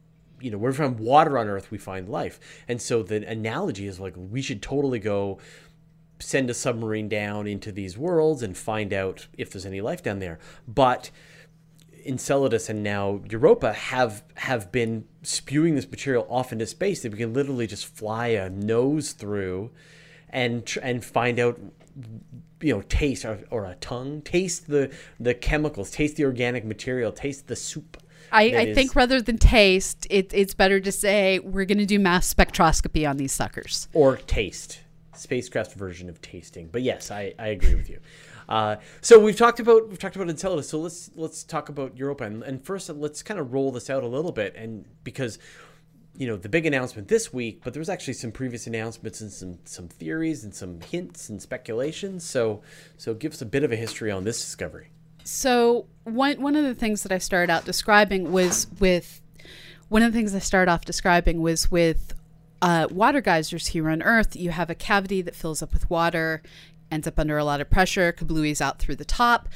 you 0.40 0.50
know 0.50 0.57
wherever 0.57 0.83
we 0.83 0.88
find 0.88 1.00
water 1.00 1.37
on 1.37 1.49
earth 1.49 1.71
we 1.71 1.76
find 1.76 2.09
life. 2.09 2.40
And 2.66 2.81
so 2.81 3.02
the 3.02 3.26
analogy 3.28 3.87
is 3.87 4.00
like 4.00 4.14
we 4.16 4.40
should 4.40 4.62
totally 4.62 4.99
go 4.99 5.38
send 6.18 6.49
a 6.49 6.54
submarine 6.54 7.09
down 7.09 7.47
into 7.47 7.73
these 7.73 7.99
worlds 7.99 8.42
and 8.42 8.56
find 8.56 8.92
out 8.92 9.26
if 9.37 9.50
there's 9.50 9.66
any 9.66 9.80
life 9.80 10.02
down 10.02 10.18
there 10.18 10.38
but 10.66 11.11
Enceladus 12.06 12.68
and 12.68 12.83
now 12.83 13.21
Europa 13.30 13.73
have 13.73 14.23
have 14.35 14.71
been 14.71 15.06
spewing 15.23 15.75
this 15.75 15.90
material 15.90 16.26
off 16.28 16.52
into 16.52 16.66
space 16.66 17.02
that 17.02 17.12
we 17.12 17.18
can 17.18 17.33
literally 17.33 17.66
just 17.66 17.87
fly 17.87 18.28
a 18.28 18.50
nose 18.50 19.12
through 19.12 19.71
and 20.28 20.66
tr- 20.66 20.80
and 20.83 21.04
find 21.04 21.38
out 21.38 21.59
you 22.61 22.75
know 22.75 22.83
taste 22.83 23.25
or, 23.25 23.40
or 23.50 23.64
a 23.64 23.75
tongue 23.76 24.21
taste 24.23 24.68
the 24.68 24.92
the 25.18 25.35
chemicals 25.35 25.90
taste 25.90 26.16
the 26.16 26.25
organic 26.25 26.64
material 26.64 27.12
taste 27.12 27.47
the 27.47 27.56
soup 27.56 27.97
I, 28.33 28.42
I 28.42 28.75
think 28.75 28.97
rather 28.97 29.23
than 29.23 29.38
taste, 29.38 30.09
it, 30.11 30.33
it's 30.35 30.54
better 30.54 30.80
to 30.80 30.90
say 30.90 31.38
we're 31.38 31.66
going 31.66 31.78
to 31.78 31.87
do 31.87 32.00
mass 32.00 32.33
spectroscopy 32.33 33.09
on 33.09 33.16
these 33.16 33.33
suckers. 33.33 33.87
or 33.92 34.16
taste 34.16 34.80
spacecraft 35.18 35.75
version 35.75 36.09
of 36.09 36.21
tasting. 36.21 36.68
But 36.71 36.83
yes 36.83 37.11
i, 37.11 37.35
I 37.38 37.49
agree 37.49 37.75
with 37.75 37.88
you. 37.88 38.00
Uh, 38.49 38.76
so 39.00 39.18
we've 39.18 39.37
talked 39.37 39.61
about 39.61 39.88
we've 39.88 39.99
talked 39.99 40.16
about 40.16 40.28
enceladus 40.28 40.68
so 40.68 40.78
let's 40.78 41.11
let's 41.14 41.44
talk 41.44 41.68
about 41.68 41.97
europa. 41.97 42.25
And, 42.25 42.42
and 42.42 42.64
first 42.64 42.88
let's 42.88 43.23
kind 43.23 43.40
of 43.40 43.52
roll 43.52 43.73
this 43.73 43.90
out 43.90 44.02
a 44.02 44.09
little 44.09 44.33
bit. 44.33 44.54
And 44.56 44.85
because 45.04 45.38
you 46.16 46.26
know 46.26 46.37
the 46.37 46.49
big 46.49 46.64
announcement 46.64 47.09
this 47.09 47.33
week 47.33 47.61
but 47.64 47.73
there 47.73 47.80
was 47.80 47.88
actually 47.88 48.14
some 48.14 48.30
previous 48.30 48.68
announcements 48.68 49.21
and 49.21 49.33
some 49.33 49.59
some 49.64 49.88
theories 49.88 50.44
and 50.44 50.54
some 50.54 50.80
hints 50.80 51.28
and 51.28 51.40
speculations. 51.40 52.24
So 52.24 52.62
so 52.96 53.14
give 53.14 53.33
us 53.33 53.42
a 53.42 53.46
bit 53.46 53.64
of 53.64 53.72
a 53.72 53.77
history 53.77 54.11
on 54.11 54.24
this 54.24 54.40
discovery. 54.40 54.90
So 55.24 55.87
one 56.05 56.40
one 56.40 56.57
of 56.57 56.64
the 56.64 56.74
things 56.74 57.03
that 57.03 57.12
I 57.12 57.18
started 57.18 57.50
out 57.50 57.64
describing 57.64 58.31
was 58.31 58.66
with 58.79 59.20
one 59.88 60.03
of 60.03 60.12
the 60.12 60.18
things 60.18 60.35
I 60.35 60.38
started 60.38 60.70
off 60.70 60.85
describing 60.85 61.40
was 61.40 61.70
with 61.70 62.13
uh, 62.64 62.88
water 62.90 63.20
geysers 63.20 63.68
here 63.68 63.90
on 63.90 64.03
Earth. 64.03 64.35
You 64.35 64.50
have 64.50 64.70
a 64.70 64.74
cavity 64.74 65.20
that 65.20 65.35
fills 65.35 65.62
up 65.62 65.74
with 65.74 65.90
water, 65.90 66.42
ends 66.90 67.07
up 67.07 67.18
under 67.18 67.37
a 67.37 67.44
lot 67.44 67.61
of 67.61 67.68
pressure, 67.68 68.11
kablooies 68.11 68.62
out 68.62 68.79
through 68.79 68.96
the 68.96 69.05
top, 69.05 69.50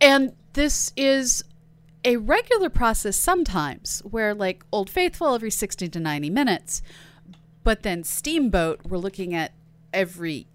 and 0.00 0.32
this 0.54 0.90
is 0.96 1.44
a 2.06 2.16
regular 2.16 2.70
process 2.70 3.16
sometimes 3.16 4.00
where 4.08 4.32
like 4.34 4.64
Old 4.72 4.88
Faithful 4.88 5.34
every 5.34 5.50
60 5.50 5.86
to 5.90 6.00
90 6.00 6.30
minutes, 6.30 6.80
but 7.62 7.82
then 7.82 8.02
Steamboat 8.04 8.80
we're 8.88 8.96
looking 8.96 9.34
at 9.34 9.52
every 9.92 10.46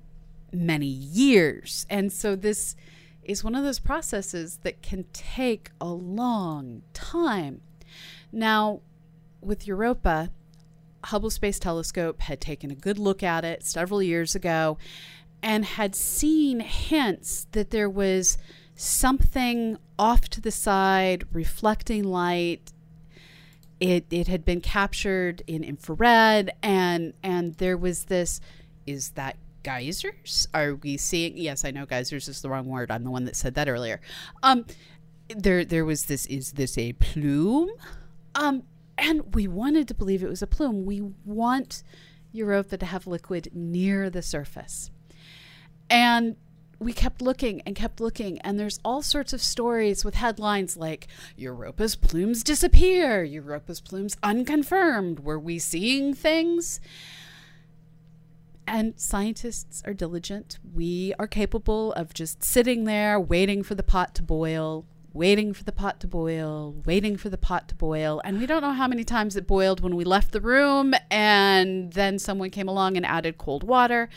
many 0.52 0.88
years. 0.88 1.86
And 1.88 2.12
so 2.12 2.36
this 2.36 2.76
is 3.22 3.44
one 3.44 3.54
of 3.54 3.64
those 3.64 3.80
processes 3.80 4.58
that 4.64 4.82
can 4.82 5.06
take 5.14 5.70
a 5.80 5.90
long 5.90 6.82
time. 6.94 7.62
Now, 8.32 8.82
with 9.40 9.68
Europa, 9.68 10.32
Hubble 11.06 11.30
Space 11.30 11.60
Telescope 11.60 12.22
had 12.22 12.40
taken 12.40 12.72
a 12.72 12.76
good 12.76 12.98
look 12.98 13.24
at 13.24 13.44
it 13.44 13.64
several 13.64 14.02
years 14.02 14.36
ago 14.36 14.78
and 15.42 15.66
had 15.66 15.96
seen 15.96 16.62
hints 16.62 17.48
that 17.52 17.70
there 17.72 17.90
was 17.90 18.38
something 18.76 19.78
off 20.00 20.22
to 20.30 20.42
the 20.42 20.52
side 20.52 21.26
reflecting 21.34 22.04
light. 22.04 22.72
It 23.80 24.06
it 24.10 24.28
had 24.28 24.46
been 24.46 24.62
captured 24.62 25.44
in 25.46 25.64
infrared 25.64 26.52
and 26.64 27.14
and 27.22 27.56
there 27.56 27.78
was 27.78 28.06
this 28.06 28.40
is 28.86 29.12
that 29.12 29.36
geysers? 29.64 30.48
Are 30.54 30.76
we 30.76 30.98
seeing 30.98 31.38
yes 31.38 31.66
i 31.66 31.72
know 31.72 31.86
geysers 31.86 32.28
is 32.28 32.42
the 32.42 32.50
wrong 32.50 32.68
word. 32.68 32.90
I'm 32.92 33.04
the 33.04 33.12
one 33.12 33.26
that 33.26 33.36
said 33.36 33.56
that 33.56 33.68
earlier. 33.68 34.00
Um 34.42 34.66
there 35.30 35.66
there 35.66 35.86
was 35.86 36.06
this 36.06 36.26
is 36.28 36.54
this 36.54 36.78
a 36.78 36.94
plume? 36.94 37.70
Um 38.36 38.64
and 38.98 39.36
we 39.36 39.48
wanted 39.48 39.88
to 39.88 39.94
believe 39.94 40.24
it 40.24 40.30
was 40.30 40.42
a 40.42 40.48
plume 40.48 40.86
we 40.86 41.02
want 41.26 41.84
europa 42.32 42.78
to 42.78 42.86
have 42.86 43.08
liquid 43.08 43.50
near 43.54 44.10
the 44.10 44.22
surface 44.22 44.92
and 45.90 46.36
we 46.84 46.94
kept 46.94 47.22
looking 47.22 47.62
and 47.62 47.76
kept 47.76 48.00
looking, 48.00 48.40
and 48.40 48.60
there's 48.60 48.80
all 48.84 49.02
sorts 49.02 49.34
of 49.34 49.42
stories 49.42 50.04
with 50.04 50.16
headlines 50.16 50.78
like 50.78 51.08
Europa's 51.38 51.96
plumes 51.96 52.44
disappear, 52.44 53.24
Europa's 53.24 53.82
plumes 53.82 54.18
unconfirmed. 54.22 55.22
Were 55.22 55.40
we 55.40 55.60
seeing 55.60 56.14
things? 56.14 56.80
And 58.66 58.94
scientists 58.98 59.82
are 59.86 59.94
diligent. 59.94 60.60
We 60.74 61.14
are 61.20 61.28
capable 61.28 61.94
of 61.94 62.14
just 62.14 62.44
sitting 62.44 62.86
there 62.86 63.20
waiting 63.20 63.62
for 63.64 63.76
the 63.76 63.84
pot 63.84 64.16
to 64.16 64.24
boil, 64.24 64.86
waiting 65.14 65.54
for 65.54 65.64
the 65.64 65.72
pot 65.72 66.00
to 66.02 66.08
boil, 66.08 66.76
waiting 66.86 67.16
for 67.18 67.30
the 67.30 67.38
pot 67.38 67.68
to 67.70 67.76
boil. 67.76 68.22
And 68.26 68.40
we 68.40 68.46
don't 68.46 68.62
know 68.62 68.74
how 68.74 68.88
many 68.88 69.04
times 69.04 69.36
it 69.36 69.46
boiled 69.46 69.82
when 69.82 69.96
we 69.96 70.04
left 70.04 70.32
the 70.32 70.42
room, 70.42 70.94
and 71.12 71.94
then 71.94 72.18
someone 72.20 72.50
came 72.50 72.68
along 72.68 72.98
and 72.98 73.06
added 73.06 73.38
cold 73.38 73.64
water. 73.64 74.10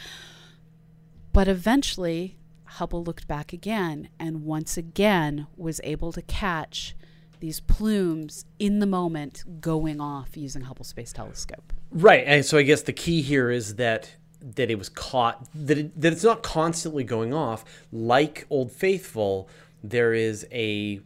But 1.32 1.48
eventually, 1.48 2.38
Hubble 2.64 3.04
looked 3.04 3.28
back 3.28 3.52
again 3.52 4.08
and 4.18 4.44
once 4.44 4.76
again 4.76 5.46
was 5.56 5.80
able 5.84 6.12
to 6.12 6.22
catch 6.22 6.96
these 7.40 7.60
plumes 7.60 8.46
in 8.58 8.78
the 8.78 8.86
moment 8.86 9.44
going 9.60 10.00
off 10.00 10.36
using 10.36 10.62
Hubble 10.62 10.84
Space 10.84 11.12
Telescope. 11.12 11.72
Right, 11.90 12.24
and 12.26 12.44
so 12.44 12.58
I 12.58 12.62
guess 12.62 12.82
the 12.82 12.92
key 12.92 13.22
here 13.22 13.50
is 13.50 13.76
that 13.76 14.16
that 14.54 14.70
it 14.70 14.78
was 14.78 14.88
caught 14.88 15.46
that 15.54 15.78
it, 15.78 16.00
that 16.00 16.12
it's 16.12 16.22
not 16.24 16.42
constantly 16.42 17.02
going 17.04 17.34
off 17.34 17.64
like 17.92 18.46
Old 18.50 18.70
Faithful. 18.70 19.48
There 19.82 20.14
is 20.14 20.46
a 20.50 21.00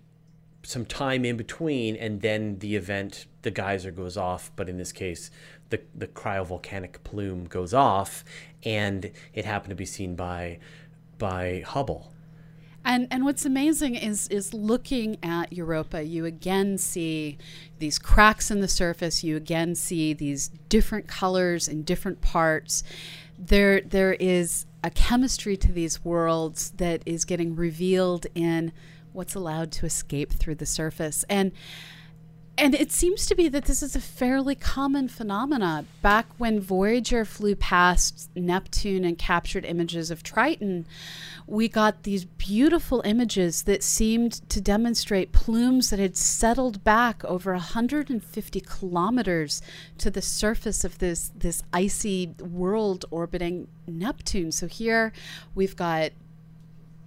some 0.62 0.84
time 0.84 1.24
in 1.24 1.36
between, 1.36 1.96
and 1.96 2.20
then 2.20 2.58
the 2.58 2.76
event, 2.76 3.26
the 3.42 3.50
geyser 3.50 3.90
goes 3.90 4.16
off. 4.16 4.50
But 4.56 4.68
in 4.68 4.76
this 4.76 4.92
case, 4.92 5.30
the 5.70 5.80
the 5.94 6.06
cryovolcanic 6.06 7.02
plume 7.04 7.44
goes 7.46 7.74
off, 7.74 8.24
and 8.64 9.10
it 9.32 9.44
happened 9.44 9.70
to 9.70 9.76
be 9.76 9.86
seen 9.86 10.14
by 10.14 10.58
by 11.18 11.62
Hubble. 11.66 12.12
And 12.84 13.06
and 13.10 13.24
what's 13.24 13.44
amazing 13.44 13.94
is 13.94 14.26
is 14.28 14.54
looking 14.54 15.18
at 15.22 15.52
Europa, 15.52 16.02
you 16.02 16.24
again 16.24 16.78
see 16.78 17.38
these 17.78 17.98
cracks 17.98 18.50
in 18.50 18.60
the 18.60 18.68
surface. 18.68 19.22
You 19.22 19.36
again 19.36 19.74
see 19.74 20.14
these 20.14 20.48
different 20.68 21.06
colors 21.06 21.68
in 21.68 21.82
different 21.82 22.20
parts. 22.20 22.82
There 23.38 23.80
there 23.82 24.14
is 24.14 24.66
a 24.82 24.90
chemistry 24.90 25.56
to 25.56 25.72
these 25.72 26.04
worlds 26.04 26.70
that 26.72 27.02
is 27.06 27.24
getting 27.24 27.54
revealed 27.54 28.26
in 28.34 28.72
what's 29.12 29.34
allowed 29.34 29.72
to 29.72 29.86
escape 29.86 30.32
through 30.32 30.54
the 30.54 30.66
surface. 30.66 31.24
And 31.28 31.52
and 32.60 32.74
it 32.74 32.92
seems 32.92 33.24
to 33.24 33.34
be 33.34 33.48
that 33.48 33.64
this 33.64 33.82
is 33.82 33.96
a 33.96 34.00
fairly 34.00 34.54
common 34.54 35.08
phenomena. 35.08 35.86
Back 36.02 36.26
when 36.36 36.60
Voyager 36.60 37.24
flew 37.24 37.56
past 37.56 38.28
Neptune 38.34 39.02
and 39.02 39.16
captured 39.16 39.64
images 39.64 40.10
of 40.10 40.22
Triton, 40.22 40.84
we 41.46 41.68
got 41.68 42.02
these 42.02 42.26
beautiful 42.26 43.00
images 43.06 43.62
that 43.62 43.82
seemed 43.82 44.46
to 44.50 44.60
demonstrate 44.60 45.32
plumes 45.32 45.88
that 45.88 45.98
had 45.98 46.18
settled 46.18 46.84
back 46.84 47.24
over 47.24 47.52
150 47.52 48.60
kilometers 48.60 49.62
to 49.96 50.10
the 50.10 50.22
surface 50.22 50.84
of 50.84 50.98
this 50.98 51.32
this 51.34 51.62
icy 51.72 52.34
world 52.38 53.06
orbiting 53.10 53.68
Neptune. 53.86 54.52
So 54.52 54.66
here 54.66 55.14
we've 55.54 55.76
got 55.76 56.12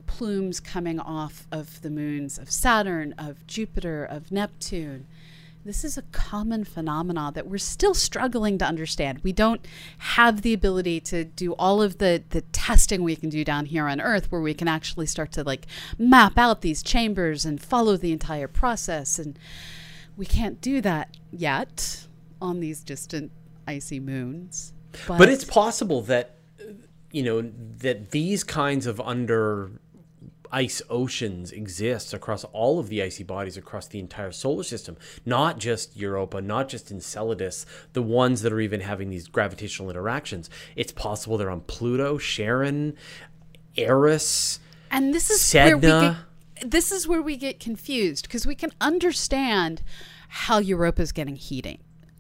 plumes 0.07 0.59
coming 0.59 0.99
off 0.99 1.47
of 1.51 1.81
the 1.81 1.89
moons 1.89 2.37
of 2.37 2.51
Saturn, 2.51 3.13
of 3.17 3.45
Jupiter, 3.45 4.03
of 4.03 4.31
Neptune. 4.31 5.05
This 5.65 5.86
is 5.86 5.97
a 5.97 6.02
common 6.12 6.65
phenomenon 6.65 7.34
that 7.34 7.47
we're 7.47 7.58
still 7.58 7.93
struggling 7.93 8.58
to 8.58 8.65
understand. 8.65 9.21
We 9.23 9.32
don't 9.32 9.65
have 9.97 10.41
the 10.41 10.54
ability 10.54 10.99
to 11.02 11.23
do 11.23 11.54
all 11.54 11.82
of 11.82 11.99
the, 11.99 12.21
the 12.30 12.41
testing 12.41 13.02
we 13.02 13.15
can 13.15 13.30
do 13.30 13.45
down 13.45 13.67
here 13.67 13.88
on 13.88 14.02
Earth 14.02 14.30
where 14.30 14.41
we 14.41 14.54
can 14.54 14.67
actually 14.67 15.06
start 15.06 15.32
to 15.34 15.43
like 15.43 15.67
map 15.97 16.38
out 16.38 16.62
these 16.62 16.84
chambers 16.84 17.45
and 17.45 17.62
follow 17.62 17.95
the 17.95 18.12
entire 18.12 18.49
process. 18.49 19.17
And 19.17 19.39
we 20.17 20.26
can't 20.26 20.60
do 20.60 20.82
that 20.82 21.15
yet 21.32 22.08
on 22.41 22.60
these 22.60 22.84
distant 22.84 23.32
icy 23.65 24.02
moons. 24.02 24.73
But, 25.08 25.17
but 25.17 25.30
it's 25.30 25.45
possible 25.45 26.02
that 26.04 26.36
you 27.12 27.23
know 27.23 27.41
that 27.41 28.12
these 28.12 28.43
kinds 28.43 28.86
of 28.86 28.99
under 28.99 29.71
ice 30.53 30.81
oceans 30.89 31.51
exist 31.51 32.13
across 32.13 32.43
all 32.45 32.79
of 32.79 32.87
the 32.87 33.01
icy 33.01 33.23
bodies 33.23 33.57
across 33.57 33.87
the 33.87 33.99
entire 33.99 34.31
solar 34.31 34.63
system, 34.63 34.95
not 35.25 35.57
just 35.57 35.97
Europa, 35.97 36.39
not 36.39 36.69
just 36.69 36.91
Enceladus, 36.91 37.65
the 37.93 38.03
ones 38.03 38.43
that 38.43 38.53
are 38.53 38.61
even 38.61 38.79
having 38.79 39.09
these 39.09 39.27
gravitational 39.27 39.89
interactions. 39.89 40.49
It's 40.75 40.91
possible 40.91 41.37
they're 41.37 41.49
on 41.49 41.61
Pluto, 41.61 42.19
Charon, 42.19 42.95
Eris, 43.75 44.59
and 44.91 45.11
this 45.13 45.31
is 45.31 45.41
Sedna. 45.41 45.81
where 45.81 45.99
we 45.99 46.07
get, 46.07 46.71
this 46.71 46.91
is 46.91 47.07
where 47.07 47.21
we 47.21 47.35
get 47.35 47.59
confused 47.59 48.27
because 48.27 48.45
we 48.45 48.53
can 48.53 48.71
understand 48.79 49.81
how 50.29 50.59
Europa 50.59 51.01
is 51.01 51.11
getting 51.11 51.35
heating 51.35 51.79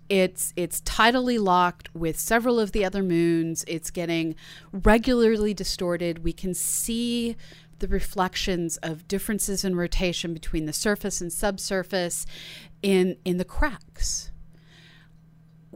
it's 0.09 0.53
it's 0.55 0.81
tidally 0.81 1.41
locked 1.41 1.89
with 1.95 2.19
several 2.19 2.59
of 2.59 2.71
the 2.71 2.83
other 2.83 3.01
moons 3.01 3.63
it's 3.67 3.89
getting 3.89 4.35
regularly 4.71 5.53
distorted 5.53 6.23
we 6.23 6.33
can 6.33 6.53
see 6.53 7.35
the 7.79 7.87
reflections 7.87 8.77
of 8.77 9.07
differences 9.07 9.63
in 9.63 9.75
rotation 9.75 10.33
between 10.33 10.65
the 10.65 10.73
surface 10.73 11.21
and 11.21 11.31
subsurface 11.31 12.25
in 12.81 13.17
in 13.25 13.37
the 13.37 13.45
cracks. 13.45 14.31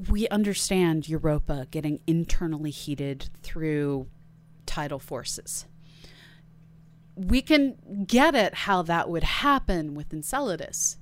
We 0.10 0.28
understand 0.30 1.10
Europa 1.10 1.68
getting 1.72 2.00
internally 2.06 2.70
heated 2.70 3.30
through 3.42 4.08
tidal 4.66 5.00
forces. 5.00 5.66
We 7.16 7.42
can 7.42 8.06
get 8.06 8.36
at 8.36 8.54
how 8.54 8.84
that 8.84 9.10
would 9.10 9.24
happen 9.24 9.96
with 9.96 10.14
Enceladus. 10.14 10.98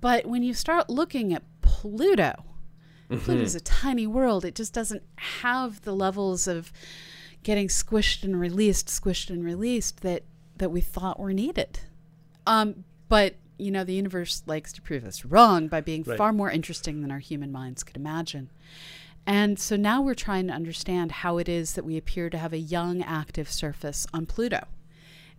But 0.00 0.26
when 0.26 0.44
you 0.44 0.54
start 0.54 0.88
looking 0.88 1.34
at 1.34 1.42
Pluto, 1.62 2.44
mm-hmm. 3.10 3.18
Pluto's 3.18 3.56
a 3.56 3.60
tiny 3.60 4.06
world. 4.06 4.44
It 4.44 4.54
just 4.54 4.72
doesn't 4.72 5.02
have 5.16 5.82
the 5.82 5.94
levels 5.94 6.46
of 6.46 6.72
getting 7.42 7.68
squished 7.68 8.22
and 8.22 8.38
released, 8.38 8.88
squished 8.88 9.30
and 9.30 9.44
released 9.44 10.02
that 10.02 10.22
that 10.56 10.70
we 10.70 10.80
thought 10.80 11.18
were 11.18 11.32
needed. 11.32 11.80
Um, 12.46 12.84
but 13.08 13.34
you 13.58 13.70
know, 13.70 13.84
the 13.84 13.94
universe 13.94 14.42
likes 14.46 14.72
to 14.72 14.82
prove 14.82 15.04
us 15.04 15.24
wrong 15.24 15.68
by 15.68 15.80
being 15.80 16.02
right. 16.02 16.18
far 16.18 16.32
more 16.32 16.50
interesting 16.50 17.00
than 17.00 17.10
our 17.10 17.18
human 17.18 17.52
minds 17.52 17.82
could 17.82 17.96
imagine. 17.96 18.50
And 19.26 19.58
so 19.58 19.76
now 19.76 20.02
we're 20.02 20.14
trying 20.14 20.48
to 20.48 20.52
understand 20.52 21.12
how 21.12 21.38
it 21.38 21.48
is 21.48 21.74
that 21.74 21.84
we 21.84 21.96
appear 21.96 22.28
to 22.28 22.38
have 22.38 22.52
a 22.52 22.58
young 22.58 23.02
active 23.02 23.50
surface 23.50 24.06
on 24.12 24.26
Pluto. 24.26 24.66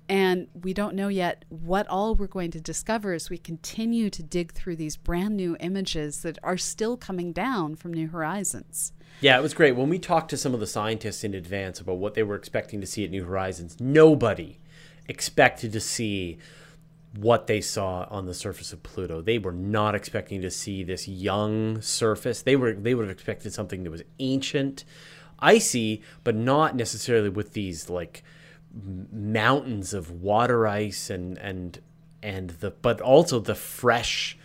And 0.10 0.48
we 0.54 0.74
don't 0.74 0.96
know 0.96 1.08
yet 1.08 1.46
what 1.50 1.88
all 1.88 2.13
we're 2.16 2.28
going 2.28 2.52
to 2.52 2.62
discover 2.62 3.13
as 3.13 3.30
we 3.30 3.38
continue 3.38 4.10
to 4.10 4.22
dig 4.22 4.52
through 4.52 4.76
these 4.76 4.98
brand 4.98 5.38
new 5.38 5.56
images 5.60 6.22
that 6.24 6.38
are 6.44 6.58
still 6.58 6.98
coming 6.98 7.32
down 7.32 7.76
from 7.76 7.94
New 7.94 8.10
Horizons. 8.10 8.92
Yeah, 9.22 9.38
it 9.38 9.42
was 9.42 9.54
great. 9.54 9.76
When 9.76 9.89
we 9.89 10.00
talked 10.00 10.30
to 10.32 10.38
some 10.38 10.54
of 10.54 10.60
the 10.60 10.68
scientists 10.68 11.24
in 11.24 11.34
advance 11.34 11.80
about 11.80 11.98
what 11.98 12.16
they 12.16 12.24
were 12.24 12.36
expecting 12.36 12.82
to 12.82 12.88
see 12.88 13.06
at 13.06 13.12
New 13.12 13.24
Horizons, 13.24 13.78
nobody 13.80 14.60
expected 15.08 15.72
to 15.74 15.80
see 15.80 16.38
what 17.16 17.48
they 17.48 17.62
saw 17.62 18.08
on 18.10 18.26
the 18.26 18.34
surface 18.34 18.74
of 18.74 18.84
Pluto. 18.84 19.22
They 19.22 19.38
were 19.38 19.52
not 19.52 19.96
expecting 19.96 20.42
to 20.42 20.52
see 20.52 20.84
this 20.84 21.08
young 21.08 21.82
surface. 21.82 22.42
They 22.42 22.56
were 22.56 22.74
they 22.74 22.96
would 22.96 23.04
have 23.04 23.12
expected 23.12 23.54
something 23.54 23.84
that 23.84 23.92
was 23.92 24.04
ancient, 24.20 24.84
icy, 25.39 26.02
but 26.24 26.36
not 26.36 26.76
necessarily 26.76 27.30
with 27.30 27.54
these 27.54 27.89
like 27.89 28.24
mountains 28.73 29.93
of 29.93 30.09
water 30.09 30.67
ice 30.67 31.09
and 31.09 31.38
and 31.38 31.79
and 32.21 32.51
the 32.51 32.71
but 32.71 33.01
also 33.01 33.39
the 33.39 33.55
fresh 33.55 34.38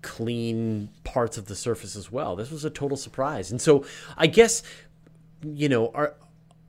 clean 0.00 0.88
parts 1.04 1.36
of 1.36 1.46
the 1.46 1.56
surface 1.56 1.96
as 1.96 2.10
well. 2.10 2.36
This 2.36 2.50
was 2.50 2.64
a 2.64 2.70
total 2.70 2.96
surprise. 2.96 3.50
And 3.50 3.60
so 3.60 3.84
I 4.16 4.26
guess 4.26 4.62
you 5.42 5.68
know, 5.68 5.90
are 5.94 6.14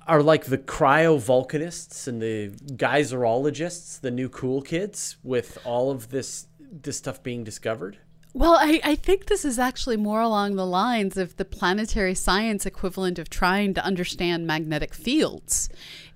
are 0.07 0.23
like 0.23 0.45
the 0.45 0.57
cryovolcanists 0.57 2.07
and 2.07 2.21
the 2.21 2.49
geyserologists 2.73 4.01
the 4.01 4.09
new 4.09 4.27
cool 4.27 4.61
kids 4.61 5.17
with 5.23 5.57
all 5.65 5.91
of 5.91 6.09
this 6.09 6.47
this 6.59 6.97
stuff 6.97 7.21
being 7.23 7.43
discovered? 7.43 7.97
Well, 8.33 8.53
I, 8.53 8.79
I 8.83 8.95
think 8.95 9.25
this 9.25 9.43
is 9.43 9.57
actually 9.57 9.97
more 9.97 10.21
along 10.21 10.55
the 10.55 10.65
lines 10.65 11.17
of 11.17 11.35
the 11.37 11.45
planetary 11.45 12.13
science 12.13 12.65
equivalent 12.65 13.17
of 13.17 13.29
trying 13.29 13.73
to 13.73 13.83
understand 13.83 14.45
magnetic 14.45 14.93
fields. 14.93 15.69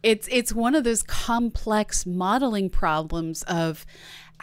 It's 0.04 0.28
it's 0.30 0.54
one 0.54 0.76
of 0.76 0.84
those 0.84 1.02
complex 1.02 2.06
modeling 2.06 2.70
problems 2.70 3.44
of 3.44 3.86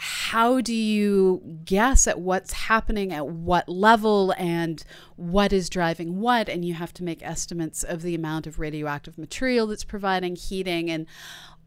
how 0.03 0.63
do 0.63 0.73
you 0.73 1.43
guess 1.65 2.07
at 2.07 2.19
what's 2.19 2.55
happening 2.55 3.13
at 3.13 3.27
what 3.27 3.69
level 3.69 4.33
and 4.39 4.83
what 5.17 5.53
is 5.53 5.69
driving 5.69 6.21
what 6.21 6.49
and 6.49 6.65
you 6.65 6.73
have 6.73 6.95
to 6.95 7.05
make 7.05 7.23
estimates 7.23 7.83
of 7.83 8.01
the 8.01 8.15
amount 8.15 8.47
of 8.47 8.59
radioactive 8.59 9.19
material 9.19 9.67
that's 9.67 9.85
providing 9.85 10.37
heating 10.37 10.91
and 10.91 11.07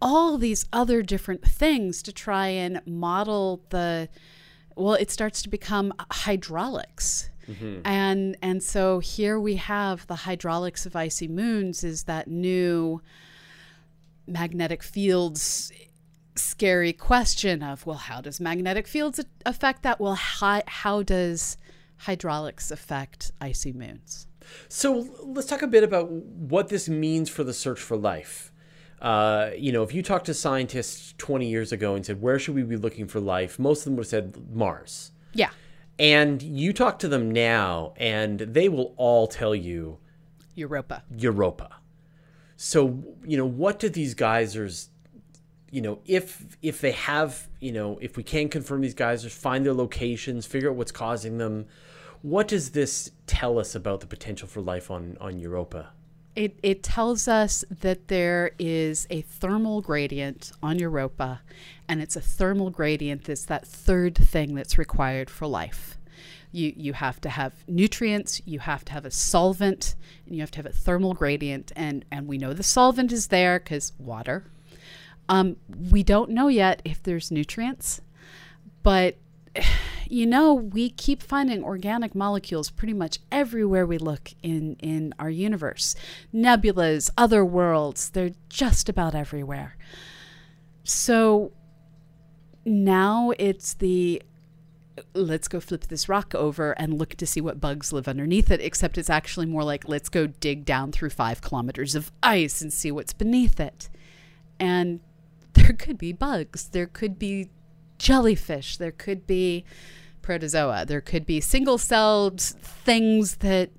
all 0.01 0.39
these 0.39 0.65
other 0.73 1.03
different 1.03 1.43
things 1.43 2.01
to 2.01 2.11
try 2.11 2.47
and 2.47 2.81
model 2.87 3.61
the 3.69 4.09
well 4.75 4.95
it 4.95 5.11
starts 5.11 5.43
to 5.43 5.49
become 5.49 5.93
hydraulics 6.11 7.29
mm-hmm. 7.47 7.81
and 7.85 8.35
and 8.41 8.63
so 8.63 8.97
here 8.97 9.39
we 9.39 9.57
have 9.57 10.07
the 10.07 10.15
hydraulics 10.15 10.87
of 10.87 10.95
icy 10.95 11.27
moons 11.27 11.83
is 11.83 12.05
that 12.05 12.27
new 12.27 12.99
magnetic 14.27 14.83
fields 14.83 15.71
scary 16.35 16.93
question 16.93 17.61
of 17.61 17.85
well 17.85 17.97
how 17.97 18.21
does 18.21 18.39
magnetic 18.39 18.87
fields 18.87 19.19
affect 19.45 19.83
that? 19.83 19.99
Well 19.99 20.15
how, 20.15 20.61
how 20.67 21.03
does 21.03 21.57
hydraulics 21.97 22.71
affect 22.71 23.31
icy 23.39 23.73
moons? 23.73 24.27
So 24.67 25.07
let's 25.23 25.47
talk 25.47 25.61
a 25.61 25.67
bit 25.67 25.83
about 25.83 26.11
what 26.11 26.69
this 26.69 26.89
means 26.89 27.29
for 27.29 27.43
the 27.43 27.53
search 27.53 27.79
for 27.79 27.95
life. 27.95 28.51
Uh, 29.01 29.51
you 29.57 29.71
know 29.71 29.83
if 29.83 29.93
you 29.93 30.01
talked 30.01 30.25
to 30.27 30.33
scientists 30.33 31.13
20 31.17 31.47
years 31.47 31.71
ago 31.71 31.95
and 31.95 32.05
said 32.05 32.21
where 32.21 32.39
should 32.39 32.55
we 32.55 32.63
be 32.63 32.77
looking 32.77 33.07
for 33.07 33.19
life? 33.19 33.59
most 33.59 33.79
of 33.79 33.85
them 33.85 33.95
would 33.95 34.03
have 34.03 34.09
said 34.09 34.37
mars. 34.53 35.11
Yeah. 35.33 35.49
And 35.99 36.41
you 36.41 36.73
talk 36.73 36.99
to 36.99 37.07
them 37.07 37.29
now 37.31 37.93
and 37.97 38.39
they 38.39 38.69
will 38.69 38.93
all 38.97 39.27
tell 39.27 39.53
you 39.53 39.99
europa. 40.55 41.03
Europa 41.15 41.77
so 42.55 43.03
you 43.25 43.37
know 43.37 43.45
what 43.45 43.79
do 43.79 43.89
these 43.89 44.13
geysers 44.13 44.89
you 45.73 45.81
know, 45.81 45.97
if 46.05 46.55
if 46.61 46.81
they 46.81 46.91
have, 46.91 47.47
you 47.59 47.71
know, 47.71 47.97
if 47.99 48.15
we 48.15 48.21
can 48.21 48.47
confirm 48.47 48.81
these 48.81 48.93
guys, 48.93 49.25
find 49.33 49.65
their 49.65 49.73
locations, 49.73 50.45
figure 50.45 50.69
out 50.69 50.75
what's 50.75 50.91
causing 50.91 51.39
them, 51.39 51.65
what 52.21 52.47
does 52.47 52.71
this 52.71 53.09
tell 53.25 53.57
us 53.57 53.73
about 53.73 53.99
the 53.99 54.05
potential 54.05 54.47
for 54.47 54.61
life 54.61 54.91
on 54.91 55.17
on 55.19 55.39
Europa? 55.39 55.89
It, 56.35 56.59
it 56.61 56.83
tells 56.83 57.27
us 57.27 57.65
that 57.81 58.07
there 58.07 58.51
is 58.59 59.07
a 59.09 59.21
thermal 59.21 59.81
gradient 59.81 60.51
on 60.61 60.77
Europa, 60.77 61.41
and 61.87 62.03
it's 62.03 62.15
a 62.15 62.21
thermal 62.21 62.69
gradient 62.69 63.23
that's 63.23 63.45
that 63.45 63.65
third 63.65 64.15
thing 64.15 64.53
that's 64.53 64.77
required 64.77 65.27
for 65.27 65.47
life. 65.47 65.97
You, 66.53 66.71
you 66.75 66.93
have 66.93 67.19
to 67.21 67.29
have 67.29 67.53
nutrients, 67.67 68.41
you 68.45 68.59
have 68.59 68.85
to 68.85 68.93
have 68.93 69.05
a 69.05 69.11
solvent, 69.11 69.95
and 70.25 70.35
you 70.35 70.41
have 70.41 70.51
to 70.51 70.59
have 70.59 70.65
a 70.65 70.71
thermal 70.71 71.13
gradient. 71.13 71.73
And, 71.75 72.05
and 72.09 72.27
we 72.27 72.37
know 72.37 72.53
the 72.53 72.63
solvent 72.63 73.11
is 73.11 73.27
there 73.27 73.59
because 73.59 73.91
water, 73.97 74.45
um, 75.27 75.57
we 75.91 76.03
don't 76.03 76.29
know 76.29 76.47
yet 76.47 76.81
if 76.85 77.03
there's 77.03 77.31
nutrients, 77.31 78.01
but 78.83 79.17
you 80.09 80.25
know, 80.27 80.53
we 80.53 80.89
keep 80.89 81.23
finding 81.23 81.63
organic 81.63 82.13
molecules 82.13 82.69
pretty 82.69 82.93
much 82.93 83.19
everywhere 83.31 83.85
we 83.85 83.97
look 83.97 84.31
in, 84.43 84.75
in 84.79 85.13
our 85.17 85.29
universe. 85.29 85.95
Nebulas, 86.33 87.09
other 87.17 87.43
worlds, 87.43 88.11
they're 88.11 88.31
just 88.49 88.89
about 88.89 89.15
everywhere. 89.15 89.75
So 90.83 91.53
now 92.65 93.31
it's 93.39 93.73
the 93.73 94.21
let's 95.13 95.47
go 95.47 95.59
flip 95.59 95.87
this 95.87 96.07
rock 96.07 96.35
over 96.35 96.73
and 96.73 96.97
look 96.97 97.15
to 97.15 97.25
see 97.25 97.41
what 97.41 97.59
bugs 97.59 97.91
live 97.91 98.07
underneath 98.07 98.51
it, 98.51 98.61
except 98.61 98.97
it's 98.97 99.09
actually 99.09 99.45
more 99.45 99.63
like 99.63 99.87
let's 99.87 100.09
go 100.09 100.27
dig 100.27 100.65
down 100.65 100.91
through 100.91 101.09
five 101.09 101.41
kilometers 101.41 101.95
of 101.95 102.11
ice 102.21 102.61
and 102.61 102.71
see 102.71 102.91
what's 102.91 103.13
beneath 103.13 103.59
it. 103.59 103.89
And 104.59 104.99
there 105.53 105.73
could 105.73 105.97
be 105.97 106.13
bugs, 106.13 106.69
there 106.69 106.87
could 106.87 107.17
be 107.17 107.49
jellyfish, 107.97 108.77
there 108.77 108.91
could 108.91 109.25
be 109.25 109.65
protozoa, 110.21 110.85
there 110.85 111.01
could 111.01 111.25
be 111.25 111.41
single 111.41 111.77
celled 111.77 112.41
things 112.41 113.37
that 113.37 113.71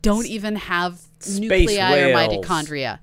don't 0.00 0.26
even 0.26 0.56
have 0.56 1.00
Space 1.18 1.40
nuclei 1.40 2.00
or 2.00 2.14
mitochondria. 2.14 2.98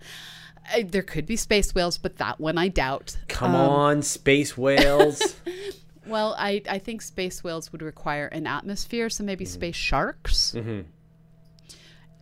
Uh, 0.73 0.81
there 0.85 1.01
could 1.01 1.25
be 1.25 1.35
space 1.35 1.73
whales, 1.73 1.97
but 1.97 2.17
that 2.17 2.39
one 2.39 2.57
I 2.57 2.67
doubt. 2.67 3.17
Come 3.27 3.55
Um, 3.55 3.69
on, 3.69 4.01
space 4.01 4.57
whales. 4.57 5.35
Well, 6.09 6.35
I, 6.37 6.61
I 6.69 6.79
think 6.79 7.01
space 7.01 7.43
whales 7.43 7.71
would 7.71 7.81
require 7.81 8.27
an 8.27 8.47
atmosphere, 8.47 9.09
so 9.09 9.21
Mm-hmm. 9.21 9.25
maybe 9.27 9.45
space 9.45 9.75
sharks. 9.75 10.55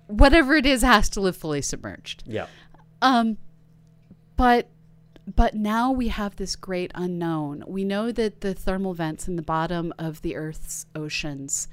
Whatever 0.07 0.55
it 0.55 0.65
is 0.65 0.83
has 0.83 1.09
to 1.09 1.21
live 1.21 1.35
fully 1.35 1.61
submerged. 1.61 2.23
yeah. 2.25 2.47
Um, 3.01 3.37
but 4.35 4.69
but 5.35 5.53
now 5.55 5.91
we 5.91 6.07
have 6.07 6.37
this 6.37 6.55
great 6.55 6.91
unknown. 6.95 7.63
We 7.67 7.83
know 7.83 8.11
that 8.13 8.39
the 8.41 8.53
thermal 8.53 8.93
vents 8.93 9.27
in 9.27 9.35
the 9.35 9.41
bottom 9.41 9.93
of 9.99 10.21
the 10.21 10.35
Earth's 10.37 10.85
oceans 10.95 11.67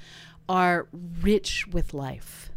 are 0.49 0.89
rich 1.23 1.67
with 1.69 1.95
life, 1.95 2.51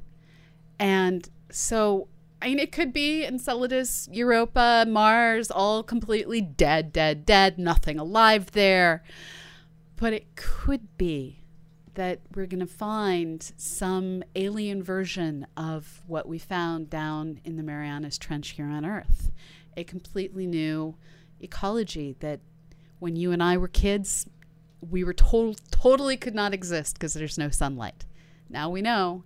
and 0.79 1.29
so 1.51 2.07
I 2.41 2.47
mean 2.47 2.59
it 2.59 2.71
could 2.71 2.91
be 2.91 3.23
Enceladus, 3.25 4.09
Europa, 4.11 4.85
Mars, 4.87 5.51
all 5.51 5.83
completely 5.83 6.41
dead, 6.41 6.91
dead, 6.91 7.25
dead, 7.25 7.59
nothing 7.59 7.99
alive 7.99 8.51
there. 8.51 9.03
But 9.97 10.13
it 10.13 10.35
could 10.35 10.97
be 10.97 11.41
that 11.95 12.19
we're 12.35 12.45
going 12.45 12.59
to 12.59 12.67
find 12.67 13.51
some 13.57 14.23
alien 14.35 14.83
version 14.83 15.47
of 15.57 16.03
what 16.05 16.27
we 16.27 16.37
found 16.37 16.91
down 16.91 17.41
in 17.43 17.57
the 17.57 17.63
Marianas 17.63 18.19
Trench 18.19 18.49
here 18.49 18.67
on 18.67 18.85
Earth. 18.85 19.31
A 19.75 19.83
completely 19.83 20.45
new 20.45 20.95
ecology 21.39 22.15
that 22.19 22.39
when 22.99 23.15
you 23.15 23.31
and 23.31 23.41
I 23.41 23.57
were 23.57 23.67
kids, 23.67 24.27
we 24.87 25.03
were 25.03 25.13
told 25.13 25.59
totally 25.71 26.17
could 26.17 26.35
not 26.35 26.53
exist 26.53 26.95
because 26.95 27.15
there's 27.15 27.37
no 27.37 27.49
sunlight. 27.49 28.05
Now 28.49 28.69
we 28.69 28.83
know 28.83 29.23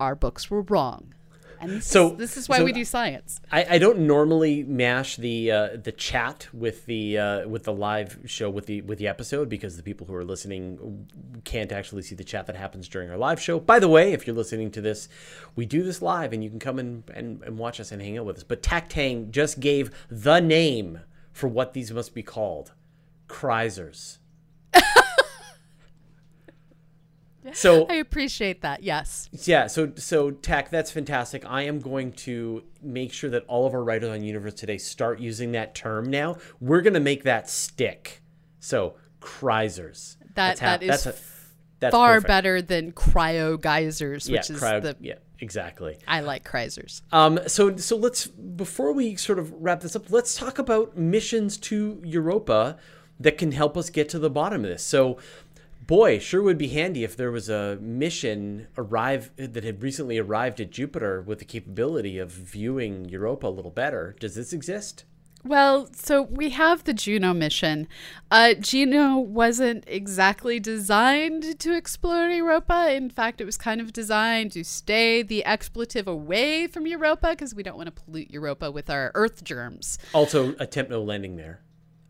our 0.00 0.16
books 0.16 0.50
were 0.50 0.62
wrong. 0.62 1.14
And 1.60 1.70
this, 1.70 1.86
So- 1.86 2.12
is, 2.12 2.18
this 2.18 2.36
is 2.36 2.48
why 2.48 2.58
so 2.58 2.64
we 2.64 2.72
do 2.72 2.84
science. 2.84 3.40
I, 3.50 3.66
I 3.70 3.78
don't 3.78 4.00
normally 4.00 4.62
mash 4.62 5.16
the 5.16 5.50
uh, 5.50 5.68
the 5.82 5.92
chat 5.92 6.48
with 6.52 6.86
the 6.86 7.18
uh, 7.18 7.48
with 7.48 7.64
the 7.64 7.72
live 7.72 8.18
show 8.26 8.48
with 8.50 8.66
the 8.66 8.82
with 8.82 8.98
the 8.98 9.08
episode 9.08 9.48
because 9.48 9.76
the 9.76 9.82
people 9.82 10.06
who 10.06 10.14
are 10.14 10.24
listening 10.24 11.08
can't 11.44 11.72
actually 11.72 12.02
see 12.02 12.14
the 12.14 12.24
chat 12.24 12.46
that 12.46 12.56
happens 12.56 12.88
during 12.88 13.10
our 13.10 13.16
live 13.18 13.40
show. 13.40 13.58
By 13.60 13.78
the 13.78 13.88
way, 13.88 14.12
if 14.12 14.26
you're 14.26 14.36
listening 14.36 14.70
to 14.72 14.80
this, 14.80 15.08
we 15.56 15.66
do 15.66 15.82
this 15.82 16.00
live 16.02 16.32
and 16.32 16.42
you 16.42 16.50
can 16.50 16.58
come 16.58 16.78
and, 16.78 17.02
and, 17.14 17.42
and 17.42 17.58
watch 17.58 17.80
us 17.80 17.92
and 17.92 18.00
hang 18.02 18.18
out 18.18 18.26
with 18.26 18.36
us. 18.36 18.44
But 18.44 18.62
Tactang 18.62 19.30
just 19.30 19.60
gave 19.60 19.90
the 20.10 20.40
name 20.40 21.00
for 21.32 21.48
what 21.48 21.72
these 21.72 21.92
must 21.92 22.14
be 22.14 22.22
called. 22.22 22.72
Kreisers. 23.28 24.18
So 27.52 27.86
I 27.90 27.94
appreciate 27.94 28.62
that. 28.62 28.82
Yes. 28.82 29.28
yeah, 29.44 29.66
so 29.66 29.92
so 29.96 30.30
Tack, 30.30 30.70
that's 30.70 30.90
fantastic. 30.90 31.44
I 31.46 31.62
am 31.62 31.80
going 31.80 32.12
to 32.12 32.62
make 32.82 33.12
sure 33.12 33.30
that 33.30 33.44
all 33.48 33.66
of 33.66 33.74
our 33.74 33.82
writers 33.84 34.10
on 34.10 34.22
Universe 34.22 34.54
today 34.54 34.78
start 34.78 35.20
using 35.20 35.52
that 35.52 35.74
term 35.74 36.10
now. 36.10 36.36
We're 36.60 36.82
gonna 36.82 37.00
make 37.00 37.24
that 37.24 37.48
stick. 37.50 38.22
So 38.60 38.94
Kreisers. 39.20 40.16
That- 40.34 40.58
that 40.58 40.82
is 40.82 41.08
that's 41.80 41.92
Far 41.92 42.14
perfect. 42.14 42.26
better 42.28 42.60
than 42.60 42.90
cryo 42.90 43.60
geysers, 43.60 44.28
Yeah, 44.28 44.38
which 44.38 44.50
is 44.50 44.60
cryo- 44.60 44.82
the 44.82 44.96
yeah, 45.00 45.14
exactly. 45.38 45.96
I 46.08 46.20
like 46.22 46.42
Kreisers. 46.44 47.02
Um, 47.12 47.38
so 47.46 47.76
so 47.76 47.96
let's 47.96 48.26
before 48.26 48.92
we 48.92 49.14
sort 49.14 49.38
of 49.38 49.52
wrap 49.52 49.80
this 49.82 49.94
up, 49.94 50.10
let's 50.10 50.34
talk 50.34 50.58
about 50.58 50.96
missions 50.96 51.56
to 51.58 52.00
Europa 52.04 52.78
that 53.20 53.38
can 53.38 53.52
help 53.52 53.76
us 53.76 53.90
get 53.90 54.08
to 54.08 54.18
the 54.18 54.30
bottom 54.30 54.64
of 54.64 54.70
this. 54.70 54.82
So, 54.82 55.18
boy, 55.88 56.20
sure 56.20 56.42
would 56.42 56.58
be 56.58 56.68
handy 56.68 57.02
if 57.02 57.16
there 57.16 57.32
was 57.32 57.48
a 57.48 57.78
mission 57.80 58.68
arrive 58.76 59.32
that 59.36 59.64
had 59.64 59.82
recently 59.82 60.18
arrived 60.18 60.60
at 60.60 60.70
Jupiter 60.70 61.20
with 61.22 61.40
the 61.40 61.44
capability 61.44 62.18
of 62.18 62.30
viewing 62.30 63.08
Europa 63.08 63.48
a 63.48 63.50
little 63.50 63.72
better. 63.72 64.14
Does 64.20 64.36
this 64.36 64.52
exist? 64.52 65.04
Well, 65.44 65.88
so 65.94 66.22
we 66.22 66.50
have 66.50 66.84
the 66.84 66.92
Juno 66.92 67.32
mission. 67.32 67.88
Uh, 68.30 68.54
Juno 68.54 69.18
wasn't 69.18 69.84
exactly 69.86 70.60
designed 70.60 71.58
to 71.60 71.76
explore 71.76 72.28
Europa. 72.28 72.92
In 72.92 73.08
fact, 73.08 73.40
it 73.40 73.44
was 73.44 73.56
kind 73.56 73.80
of 73.80 73.92
designed 73.92 74.52
to 74.52 74.64
stay 74.64 75.22
the 75.22 75.44
expletive 75.44 76.06
away 76.06 76.66
from 76.66 76.86
Europa 76.86 77.30
because 77.30 77.54
we 77.54 77.62
don't 77.62 77.76
want 77.76 77.86
to 77.86 78.02
pollute 78.02 78.30
Europa 78.30 78.70
with 78.70 78.90
our 78.90 79.10
Earth 79.14 79.42
germs. 79.42 79.96
Also, 80.12 80.54
attempt 80.58 80.90
no 80.90 81.02
landing 81.02 81.36
there. 81.36 81.60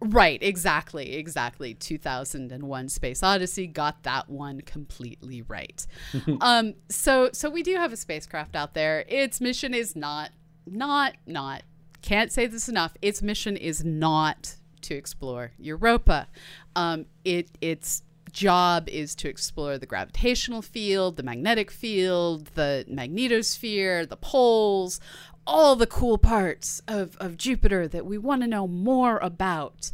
Right, 0.00 0.40
exactly, 0.42 1.14
exactly. 1.14 1.74
2001 1.74 2.88
Space 2.88 3.22
Odyssey 3.22 3.66
got 3.66 4.04
that 4.04 4.28
one 4.28 4.60
completely 4.60 5.42
right. 5.42 5.86
um 6.40 6.74
so 6.88 7.30
so 7.32 7.50
we 7.50 7.62
do 7.62 7.74
have 7.74 7.92
a 7.92 7.96
spacecraft 7.96 8.54
out 8.54 8.74
there. 8.74 9.04
Its 9.08 9.40
mission 9.40 9.74
is 9.74 9.96
not 9.96 10.30
not 10.66 11.14
not 11.26 11.62
can't 12.00 12.30
say 12.30 12.46
this 12.46 12.68
enough. 12.68 12.96
Its 13.02 13.22
mission 13.22 13.56
is 13.56 13.84
not 13.84 14.54
to 14.82 14.94
explore 14.94 15.52
Europa. 15.58 16.28
Um 16.76 17.06
it 17.24 17.50
its 17.60 18.02
job 18.32 18.88
is 18.88 19.14
to 19.16 19.28
explore 19.28 19.78
the 19.78 19.86
gravitational 19.86 20.62
field, 20.62 21.16
the 21.16 21.22
magnetic 21.22 21.70
field, 21.70 22.46
the 22.54 22.84
magnetosphere, 22.88 24.08
the 24.08 24.16
poles, 24.16 25.00
all 25.48 25.74
the 25.74 25.86
cool 25.86 26.18
parts 26.18 26.82
of, 26.86 27.16
of 27.16 27.38
Jupiter 27.38 27.88
that 27.88 28.04
we 28.04 28.18
want 28.18 28.42
to 28.42 28.46
know 28.46 28.68
more 28.68 29.16
about. 29.18 29.90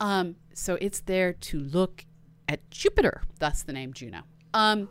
Um, 0.00 0.36
so 0.54 0.78
it's 0.80 1.00
there 1.00 1.34
to 1.34 1.60
look 1.60 2.06
at 2.48 2.68
Jupiter. 2.70 3.22
That's 3.38 3.62
the 3.62 3.74
name 3.74 3.92
Juno. 3.92 4.22
Um, 4.54 4.88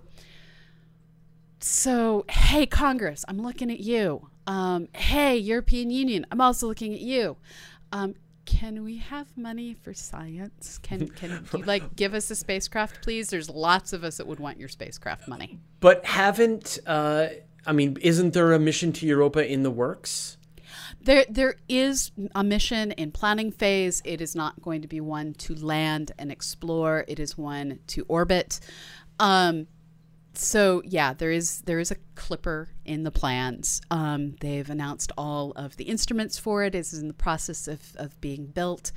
so, 1.60 2.24
hey, 2.30 2.68
Congress, 2.68 3.26
I'm 3.28 3.42
looking 3.42 3.72
at 3.72 3.80
you. 3.80 4.30
Um, 4.46 4.90
hey, 4.94 5.38
European 5.38 5.90
Union, 5.90 6.28
I'm 6.32 6.40
also 6.40 6.68
looking 6.68 6.94
at 6.94 7.00
you. 7.02 7.38
Um, 7.92 8.14
can 8.46 8.84
we 8.84 8.98
have 8.98 9.36
money 9.36 9.74
for 9.74 9.92
science? 9.92 10.78
Can 10.84 11.08
can 11.08 11.48
you 11.54 11.64
like 11.64 11.96
give 11.96 12.14
us 12.14 12.30
a 12.30 12.36
spacecraft, 12.36 13.02
please? 13.02 13.30
There's 13.30 13.50
lots 13.50 13.92
of 13.92 14.04
us 14.04 14.18
that 14.18 14.28
would 14.28 14.40
want 14.40 14.60
your 14.60 14.70
spacecraft 14.70 15.28
money. 15.28 15.58
But 15.80 16.06
haven't 16.06 16.78
uh, 16.86 17.30
I 17.66 17.74
mean, 17.74 17.98
isn't 18.02 18.34
there 18.34 18.54
a 18.54 18.60
mission 18.60 18.94
to 18.94 19.06
Europa 19.06 19.46
in 19.46 19.64
the 19.64 19.72
works? 19.72 20.38
There, 21.02 21.26
there 21.30 21.56
is 21.70 22.12
a 22.34 22.44
mission 22.44 22.92
in 22.94 23.12
planning 23.12 23.52
phase. 23.52 24.02
It 24.06 24.22
is 24.22 24.36
not 24.36 24.62
going 24.62 24.82
to 24.82 24.88
be 24.88 25.00
one 25.00 25.34
to 25.36 25.54
land 25.54 26.12
and 26.18 26.32
explore. 26.32 27.06
It 27.08 27.20
is 27.20 27.38
one 27.38 27.80
to 27.88 28.06
orbit. 28.08 28.60
Um, 29.20 29.68
so 30.34 30.82
yeah, 30.86 31.14
there 31.14 31.32
is 31.32 31.62
there 31.62 31.80
is 31.80 31.92
a 31.92 31.96
clipper 32.16 32.70
in 32.84 33.04
the 33.04 33.12
plans. 33.12 33.82
Um, 33.90 34.36
they've 34.42 34.70
announced 34.70 35.12
all 35.18 35.52
of 35.56 35.78
the 35.78 35.86
instruments 35.86 36.38
for 36.38 36.64
it. 36.64 36.76
It's 36.76 36.94
in 36.94 37.08
the 37.08 37.14
process 37.14 37.68
of 37.68 37.96
of 37.96 38.20
being 38.22 38.48
built. 38.48 38.92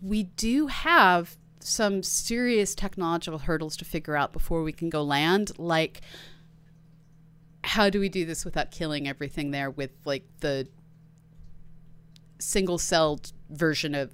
We 0.00 0.22
do 0.22 0.68
have 0.68 1.36
some 1.60 2.02
serious 2.02 2.74
technological 2.74 3.38
hurdles 3.38 3.76
to 3.76 3.84
figure 3.84 4.16
out 4.16 4.32
before 4.32 4.62
we 4.62 4.72
can 4.72 4.90
go 4.90 5.02
land, 5.02 5.52
like 5.58 6.00
how 7.64 7.90
do 7.90 8.00
we 8.00 8.08
do 8.08 8.24
this 8.24 8.44
without 8.44 8.70
killing 8.70 9.08
everything 9.08 9.50
there 9.50 9.70
with 9.70 9.90
like 10.04 10.24
the 10.40 10.66
single 12.38 12.78
celled 12.78 13.32
version 13.50 13.94
of 13.94 14.12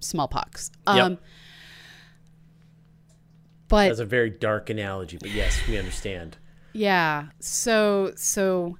smallpox. 0.00 0.70
Um, 0.86 1.18
But 3.68 3.88
That's 3.88 4.00
a 4.00 4.04
very 4.04 4.30
dark 4.30 4.68
analogy, 4.68 5.16
but 5.20 5.30
yes, 5.30 5.60
we 5.68 5.78
understand. 5.78 6.36
yeah, 6.72 7.26
so 7.38 8.12
so 8.16 8.76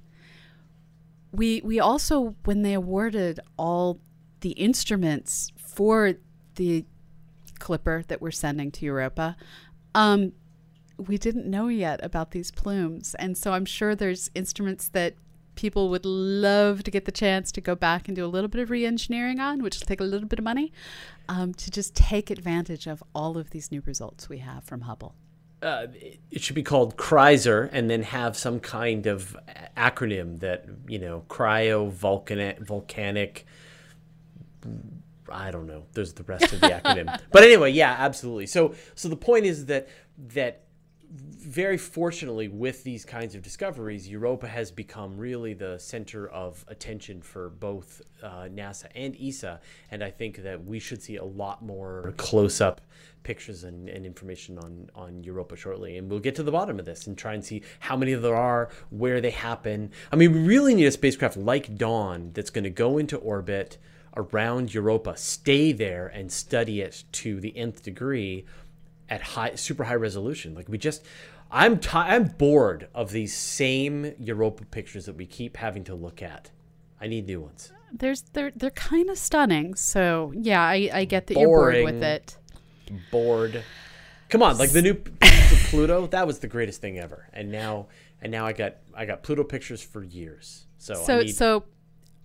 we 1.33 1.61
we 1.64 1.78
also 1.78 2.35
when 2.44 2.62
they 2.62 2.74
awarded 2.74 3.38
all 3.56 4.00
the 4.40 4.50
instruments 4.50 5.52
for 5.56 6.14
the 6.56 6.85
clipper 7.61 8.02
that 8.09 8.20
we're 8.20 8.33
sending 8.33 8.72
to 8.72 8.85
Europa, 8.85 9.37
um, 9.94 10.33
we 11.09 11.19
didn't 11.19 11.47
know 11.47 11.69
yet 11.69 12.01
about 12.03 12.31
these 12.33 12.51
plumes, 12.51 13.15
and 13.19 13.37
so 13.37 13.53
I'm 13.53 13.65
sure 13.65 13.95
there's 13.95 14.31
instruments 14.35 14.89
that 14.91 15.15
people 15.57 15.91
would 15.91 16.07
love 16.07 16.83
to 16.85 16.91
get 16.91 17.05
the 17.05 17.13
chance 17.13 17.53
to 17.53 17.61
go 17.61 17.75
back 17.75 18.09
and 18.09 18.17
do 18.17 18.25
a 18.25 18.29
little 18.29 18.49
bit 18.49 18.61
of 18.63 18.71
re-engineering 18.71 19.41
on, 19.41 19.63
which 19.63 19.79
will 19.79 19.87
take 19.87 20.01
a 20.01 20.05
little 20.05 20.29
bit 20.29 20.39
of 20.39 20.45
money, 20.45 20.73
um, 21.29 21.53
to 21.55 21.71
just 21.71 21.95
take 21.95 22.31
advantage 22.31 22.87
of 22.87 23.03
all 23.15 23.37
of 23.37 23.51
these 23.51 23.71
new 23.71 23.83
results 23.85 24.29
we 24.29 24.39
have 24.39 24.65
from 24.65 24.83
Hubble. 24.83 25.15
uh, 25.63 25.87
it 26.31 26.41
should 26.41 26.55
be 26.55 26.63
called 26.63 26.97
Chrysler 26.97 27.69
and 27.73 27.91
then 27.91 28.03
have 28.03 28.37
some 28.37 28.61
kind 28.61 29.07
of 29.07 29.37
acronym 29.77 30.41
that 30.41 30.65
you 30.89 30.99
know 30.99 31.25
cryo 31.29 31.91
volcanic 31.91 32.59
volcanic 32.61 33.45
I 35.33 35.51
don't 35.53 35.67
know. 35.67 35.85
There's 35.93 36.13
the 36.15 36.25
rest 36.25 36.53
of 36.53 36.61
the 36.61 36.69
acronym. 36.69 37.21
But 37.31 37.45
anyway, 37.45 37.71
yeah, 37.73 37.95
absolutely. 37.99 38.47
So 38.47 38.75
so 38.95 39.09
the 39.09 39.17
point 39.17 39.45
is 39.47 39.67
that 39.67 39.89
that 40.35 40.63
very 41.12 41.77
fortunately, 41.77 42.46
with 42.46 42.85
these 42.85 43.05
kinds 43.05 43.35
of 43.35 43.42
discoveries, 43.42 44.09
Europa 44.09 44.46
has 44.46 44.70
become 44.70 45.16
really 45.16 45.55
the 45.55 45.77
center 45.79 46.29
of 46.29 46.64
attention 46.68 47.20
for 47.20 47.51
both 47.51 48.01
uh, 48.23 48.44
NASA 48.44 48.87
and 48.94 49.16
ESA. 49.20 49.61
And 49.90 50.05
I 50.05 50.11
think 50.11 50.44
that 50.44 50.64
we 50.64 50.79
should 50.79 51.03
see 51.03 51.16
a 51.16 51.25
lot 51.25 51.62
more 51.62 52.14
close 52.16 52.61
up 52.61 52.81
pictures 53.25 53.64
and, 53.64 53.88
and, 53.88 54.07
information 54.07 54.57
on, 54.59 54.88
on 54.94 55.25
Europa 55.25 55.57
shortly. 55.57 55.99
And 55.99 56.09
we'll 56.09 56.20
get 56.20 56.37
to 56.37 56.42
the 56.42 56.53
bottom 56.53 56.79
of 56.79 56.85
this 56.85 57.07
and 57.07 57.18
try 57.18 57.35
and 57.35 57.44
see 57.44 57.62
how 57.81 57.96
many 57.96 58.14
there 58.14 58.37
are, 58.37 58.70
where 58.90 59.20
they 59.20 59.31
happen. 59.31 59.90
I 60.12 60.16
mean, 60.16 60.33
we 60.33 60.40
really 60.40 60.75
need 60.75 60.87
a 60.87 60.92
spacecraft 60.92 61.37
like 61.37 61.77
Dawn 61.77 62.31
that's 62.33 62.51
going 62.51 62.64
to 62.64 62.70
go 62.70 62.99
into 62.99 63.16
orbit 63.16 63.79
around 64.16 64.75
Europa, 64.75 65.16
stay 65.16 65.73
there, 65.73 66.09
and 66.09 66.31
study 66.31 66.81
it 66.81 67.05
to 67.12 67.40
the 67.40 67.57
nth 67.57 67.83
degree 67.83 68.44
at 69.11 69.20
high, 69.23 69.57
super 69.57 69.85
high 69.85 69.94
resolution. 69.94 70.55
Like 70.55 70.68
we 70.68 70.79
just, 70.79 71.05
I'm 71.51 71.79
t- 71.79 71.90
I'm 71.92 72.25
bored 72.25 72.88
of 72.94 73.11
these 73.11 73.37
same 73.37 74.14
Europa 74.18 74.64
pictures 74.64 75.07
that 75.07 75.16
we 75.16 75.27
keep 75.27 75.57
having 75.57 75.85
to 75.85 75.94
look 75.94 76.23
at. 76.23 76.51
I 77.01 77.09
need 77.09 77.27
new 77.27 77.40
ones. 77.40 77.73
There's 77.92 78.23
they're 78.33 78.53
they're 78.55 78.70
kind 78.70 79.11
of 79.11 79.18
stunning. 79.18 79.75
So 79.75 80.33
yeah, 80.37 80.62
I, 80.62 80.90
I 80.92 81.05
get 81.05 81.27
that 81.27 81.35
Boring, 81.35 81.77
you're 81.77 81.85
bored 81.85 81.94
with 81.94 82.03
it. 82.05 82.37
Bored. 83.11 83.64
Come 84.29 84.42
on, 84.44 84.59
like 84.59 84.70
the 84.70 84.83
new 84.83 84.94
Pluto, 84.94 86.07
that 86.09 86.27
was 86.27 86.38
the 86.38 86.46
greatest 86.46 86.81
thing 86.81 86.99
ever. 86.99 87.29
And 87.33 87.51
now 87.51 87.88
and 88.23 88.31
now 88.31 88.46
I 88.46 88.53
got 88.53 88.77
I 88.94 89.07
got 89.07 89.25
Pluto 89.25 89.42
pictures 89.42 89.83
for 89.83 90.05
years. 90.05 90.66
So 90.79 90.94
so 90.94 91.20
need... 91.23 91.35
so 91.35 91.64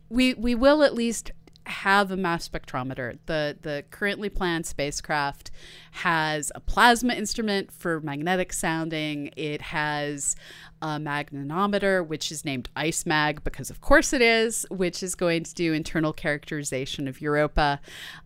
we 0.09 0.35
we 0.35 0.53
will 0.53 0.83
at 0.83 0.93
least 0.93 1.31
have 1.67 2.11
a 2.11 2.17
mass 2.17 2.47
spectrometer. 2.47 3.17
The 3.25 3.57
the 3.61 3.83
currently 3.91 4.29
planned 4.29 4.65
spacecraft 4.65 5.51
has 5.91 6.51
a 6.55 6.59
plasma 6.59 7.13
instrument 7.13 7.71
for 7.71 7.99
magnetic 8.01 8.53
sounding. 8.53 9.31
It 9.35 9.61
has 9.61 10.35
a 10.81 10.99
magnetometer, 10.99 12.05
which 12.05 12.31
is 12.31 12.45
named 12.45 12.69
IceMag 12.75 13.43
because 13.43 13.69
of 13.69 13.81
course 13.81 14.13
it 14.13 14.21
is, 14.21 14.65
which 14.69 15.01
is 15.01 15.15
going 15.15 15.43
to 15.43 15.53
do 15.53 15.73
internal 15.73 16.13
characterization 16.13 17.07
of 17.07 17.21
Europa. 17.21 17.79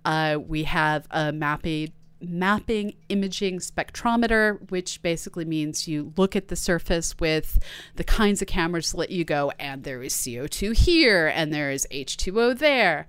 Uh, 0.03 0.37
we 0.45 0.63
have 0.63 1.07
a 1.11 1.31
mapping 1.31 1.91
mapping 2.21 2.93
imaging 3.09 3.59
spectrometer, 3.59 4.69
which 4.69 5.01
basically 5.01 5.45
means 5.45 5.87
you 5.87 6.13
look 6.17 6.35
at 6.35 6.49
the 6.49 6.55
surface 6.55 7.17
with 7.19 7.59
the 7.95 8.03
kinds 8.03 8.41
of 8.41 8.47
cameras 8.47 8.91
that 8.91 8.97
let 8.97 9.09
you 9.11 9.23
go, 9.23 9.51
and 9.59 9.83
there 9.83 10.03
is 10.03 10.13
CO2 10.13 10.75
here, 10.75 11.27
and 11.27 11.53
there 11.53 11.71
is 11.71 11.87
H2O 11.91 12.57
there. 12.57 13.07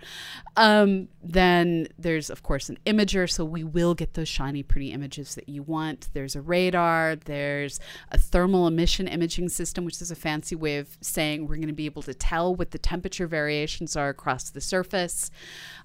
Um, 0.56 1.08
then 1.22 1.88
there's, 1.98 2.30
of 2.30 2.42
course, 2.42 2.68
an 2.68 2.78
imager, 2.86 3.30
so 3.30 3.44
we 3.44 3.64
will 3.64 3.94
get 3.94 4.14
those 4.14 4.28
shiny, 4.28 4.62
pretty 4.62 4.92
images 4.92 5.34
that 5.34 5.48
you 5.48 5.62
want. 5.62 6.08
There's 6.12 6.36
a 6.36 6.40
radar, 6.40 7.16
there's 7.16 7.80
a 8.10 8.18
thermal 8.18 8.66
emission 8.66 9.08
imaging 9.08 9.48
system, 9.48 9.84
which 9.84 10.00
is 10.00 10.10
a 10.10 10.16
fancy 10.16 10.54
way 10.54 10.78
of 10.78 10.96
saying 11.00 11.46
we're 11.46 11.56
going 11.56 11.68
to 11.68 11.72
be 11.72 11.86
able 11.86 12.02
to 12.02 12.14
tell 12.14 12.54
what 12.54 12.70
the 12.70 12.78
temperature 12.78 13.26
variations 13.26 13.96
are 13.96 14.08
across 14.08 14.50
the 14.50 14.60
surface. 14.60 15.30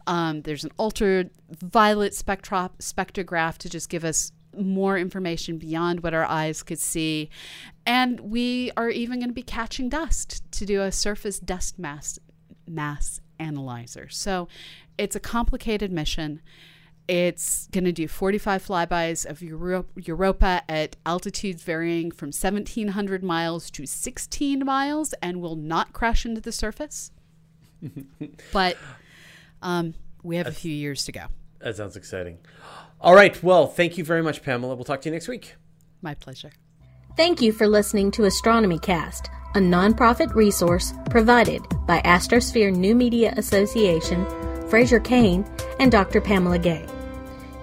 Um, 0.08 0.42
there's 0.42 0.64
an 0.64 0.72
ultraviolet 0.78 2.14
spectro- 2.14 2.72
spectrograph 3.16 3.58
to 3.60 3.70
just 3.70 3.90
give 3.90 4.04
us 4.04 4.32
more 4.58 4.98
information 4.98 5.58
beyond 5.58 6.02
what 6.02 6.14
our 6.14 6.26
eyes 6.26 6.64
could 6.64 6.80
see. 6.80 7.30
And 7.86 8.20
we 8.20 8.72
are 8.78 8.90
even 8.90 9.20
going 9.20 9.30
to 9.30 9.34
be 9.34 9.44
catching 9.44 9.90
dust 9.90 10.50
to 10.54 10.66
do 10.66 10.82
a 10.82 10.92
surface 10.92 11.40
dust 11.40 11.78
mass 11.78 12.20
mass 12.68 13.20
analyzer. 13.40 14.10
So 14.10 14.48
it's 14.98 15.16
a 15.16 15.20
complicated 15.20 15.92
mission. 15.92 16.42
It's 17.08 17.68
going 17.68 17.84
to 17.84 17.92
do 17.92 18.08
45 18.08 18.66
flybys 18.66 19.26
of 19.30 19.44
Euro- 19.44 19.86
Europa 19.96 20.64
at 20.68 20.96
altitudes 21.06 21.62
varying 21.62 22.10
from 22.10 22.30
1,700 22.30 23.24
miles 23.24 23.70
to 23.72 23.86
16 23.86 24.66
miles 24.66 25.14
and 25.22 25.40
will 25.40 25.56
not 25.56 25.94
crash 25.94 26.26
into 26.26 26.42
the 26.42 26.52
surface. 26.52 27.12
but 28.52 28.78
um, 29.62 29.94
we 30.24 30.38
have 30.38 30.46
That's, 30.46 30.58
a 30.58 30.62
few 30.62 30.74
years 30.74 31.06
to 31.06 31.12
go. 31.12 31.26
That 31.66 31.76
sounds 31.76 31.98
exciting. 31.98 32.38
All 33.02 33.16
right. 33.16 33.42
Well, 33.44 33.66
thank 33.66 33.98
you 33.98 34.06
very 34.06 34.22
much, 34.22 34.44
Pamela. 34.44 34.76
We'll 34.76 34.86
talk 34.86 35.02
to 35.02 35.10
you 35.10 35.14
next 35.14 35.28
week. 35.28 35.56
My 36.02 36.14
pleasure. 36.14 36.52
Thank 37.18 37.42
you 37.42 37.52
for 37.52 37.68
listening 37.68 38.12
to 38.12 38.26
Astronomy 38.26 38.78
Cast 38.78 39.30
a 39.56 39.58
nonprofit 39.58 40.36
resource 40.36 40.94
provided 41.10 41.64
by 41.88 42.02
Astrosphere 42.02 42.76
New 42.76 42.94
Media 42.94 43.34
Association, 43.38 44.26
Fraser 44.70 45.00
Cain, 45.00 45.46
and 45.80 45.92
Dr. 45.92 46.20
Pamela 46.20 46.60
Gay. 46.60 46.86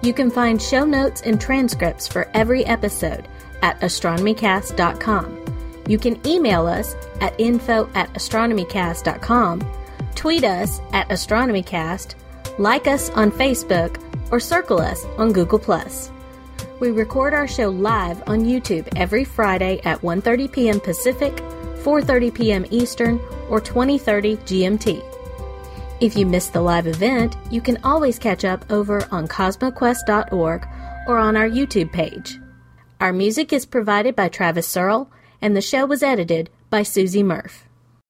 You 0.01 0.11
can 0.11 0.31
find 0.31 0.59
show 0.59 0.85
notes 0.85 1.21
and 1.21 1.39
transcripts 1.39 2.07
for 2.07 2.27
every 2.33 2.65
episode 2.65 3.27
at 3.61 3.79
astronomycast.com. 3.81 5.83
You 5.87 5.99
can 5.99 6.27
email 6.27 6.65
us 6.65 6.95
at 7.21 7.39
info 7.39 7.87
at 7.93 8.11
astronomycast.com, 8.15 9.71
tweet 10.15 10.43
us 10.43 10.81
at 10.93 11.07
astronomycast, 11.09 12.15
like 12.57 12.87
us 12.87 13.09
on 13.11 13.31
Facebook, 13.31 13.99
or 14.31 14.39
circle 14.39 14.79
us 14.79 15.05
on 15.17 15.31
Google+. 15.31 15.61
We 16.79 16.91
record 16.91 17.33
our 17.33 17.47
show 17.47 17.69
live 17.69 18.21
on 18.27 18.43
YouTube 18.43 18.87
every 18.95 19.23
Friday 19.23 19.79
at 19.85 20.01
1:30 20.01 20.51
p.m. 20.51 20.79
Pacific, 20.79 21.35
4:30 21.83 22.33
p.m. 22.33 22.65
Eastern, 22.71 23.19
or 23.49 23.61
2030 23.61 24.37
GMT. 24.37 25.03
If 26.01 26.17
you 26.17 26.25
missed 26.25 26.51
the 26.53 26.61
live 26.61 26.87
event, 26.87 27.37
you 27.49 27.61
can 27.61 27.77
always 27.83 28.19
catch 28.19 28.43
up 28.43 28.69
over 28.71 29.07
on 29.11 29.27
cosmoquest.org 29.27 30.67
or 31.07 31.17
on 31.17 31.37
our 31.37 31.49
YouTube 31.49 31.91
page. 31.93 32.39
Our 32.99 33.13
music 33.13 33.53
is 33.53 33.65
provided 33.65 34.15
by 34.15 34.29
Travis 34.29 34.67
Serl, 34.67 35.09
and 35.41 35.55
the 35.55 35.61
show 35.61 35.85
was 35.85 36.03
edited 36.03 36.49
by 36.69 36.83
Susie 36.83 37.23
Murph. 37.23 37.62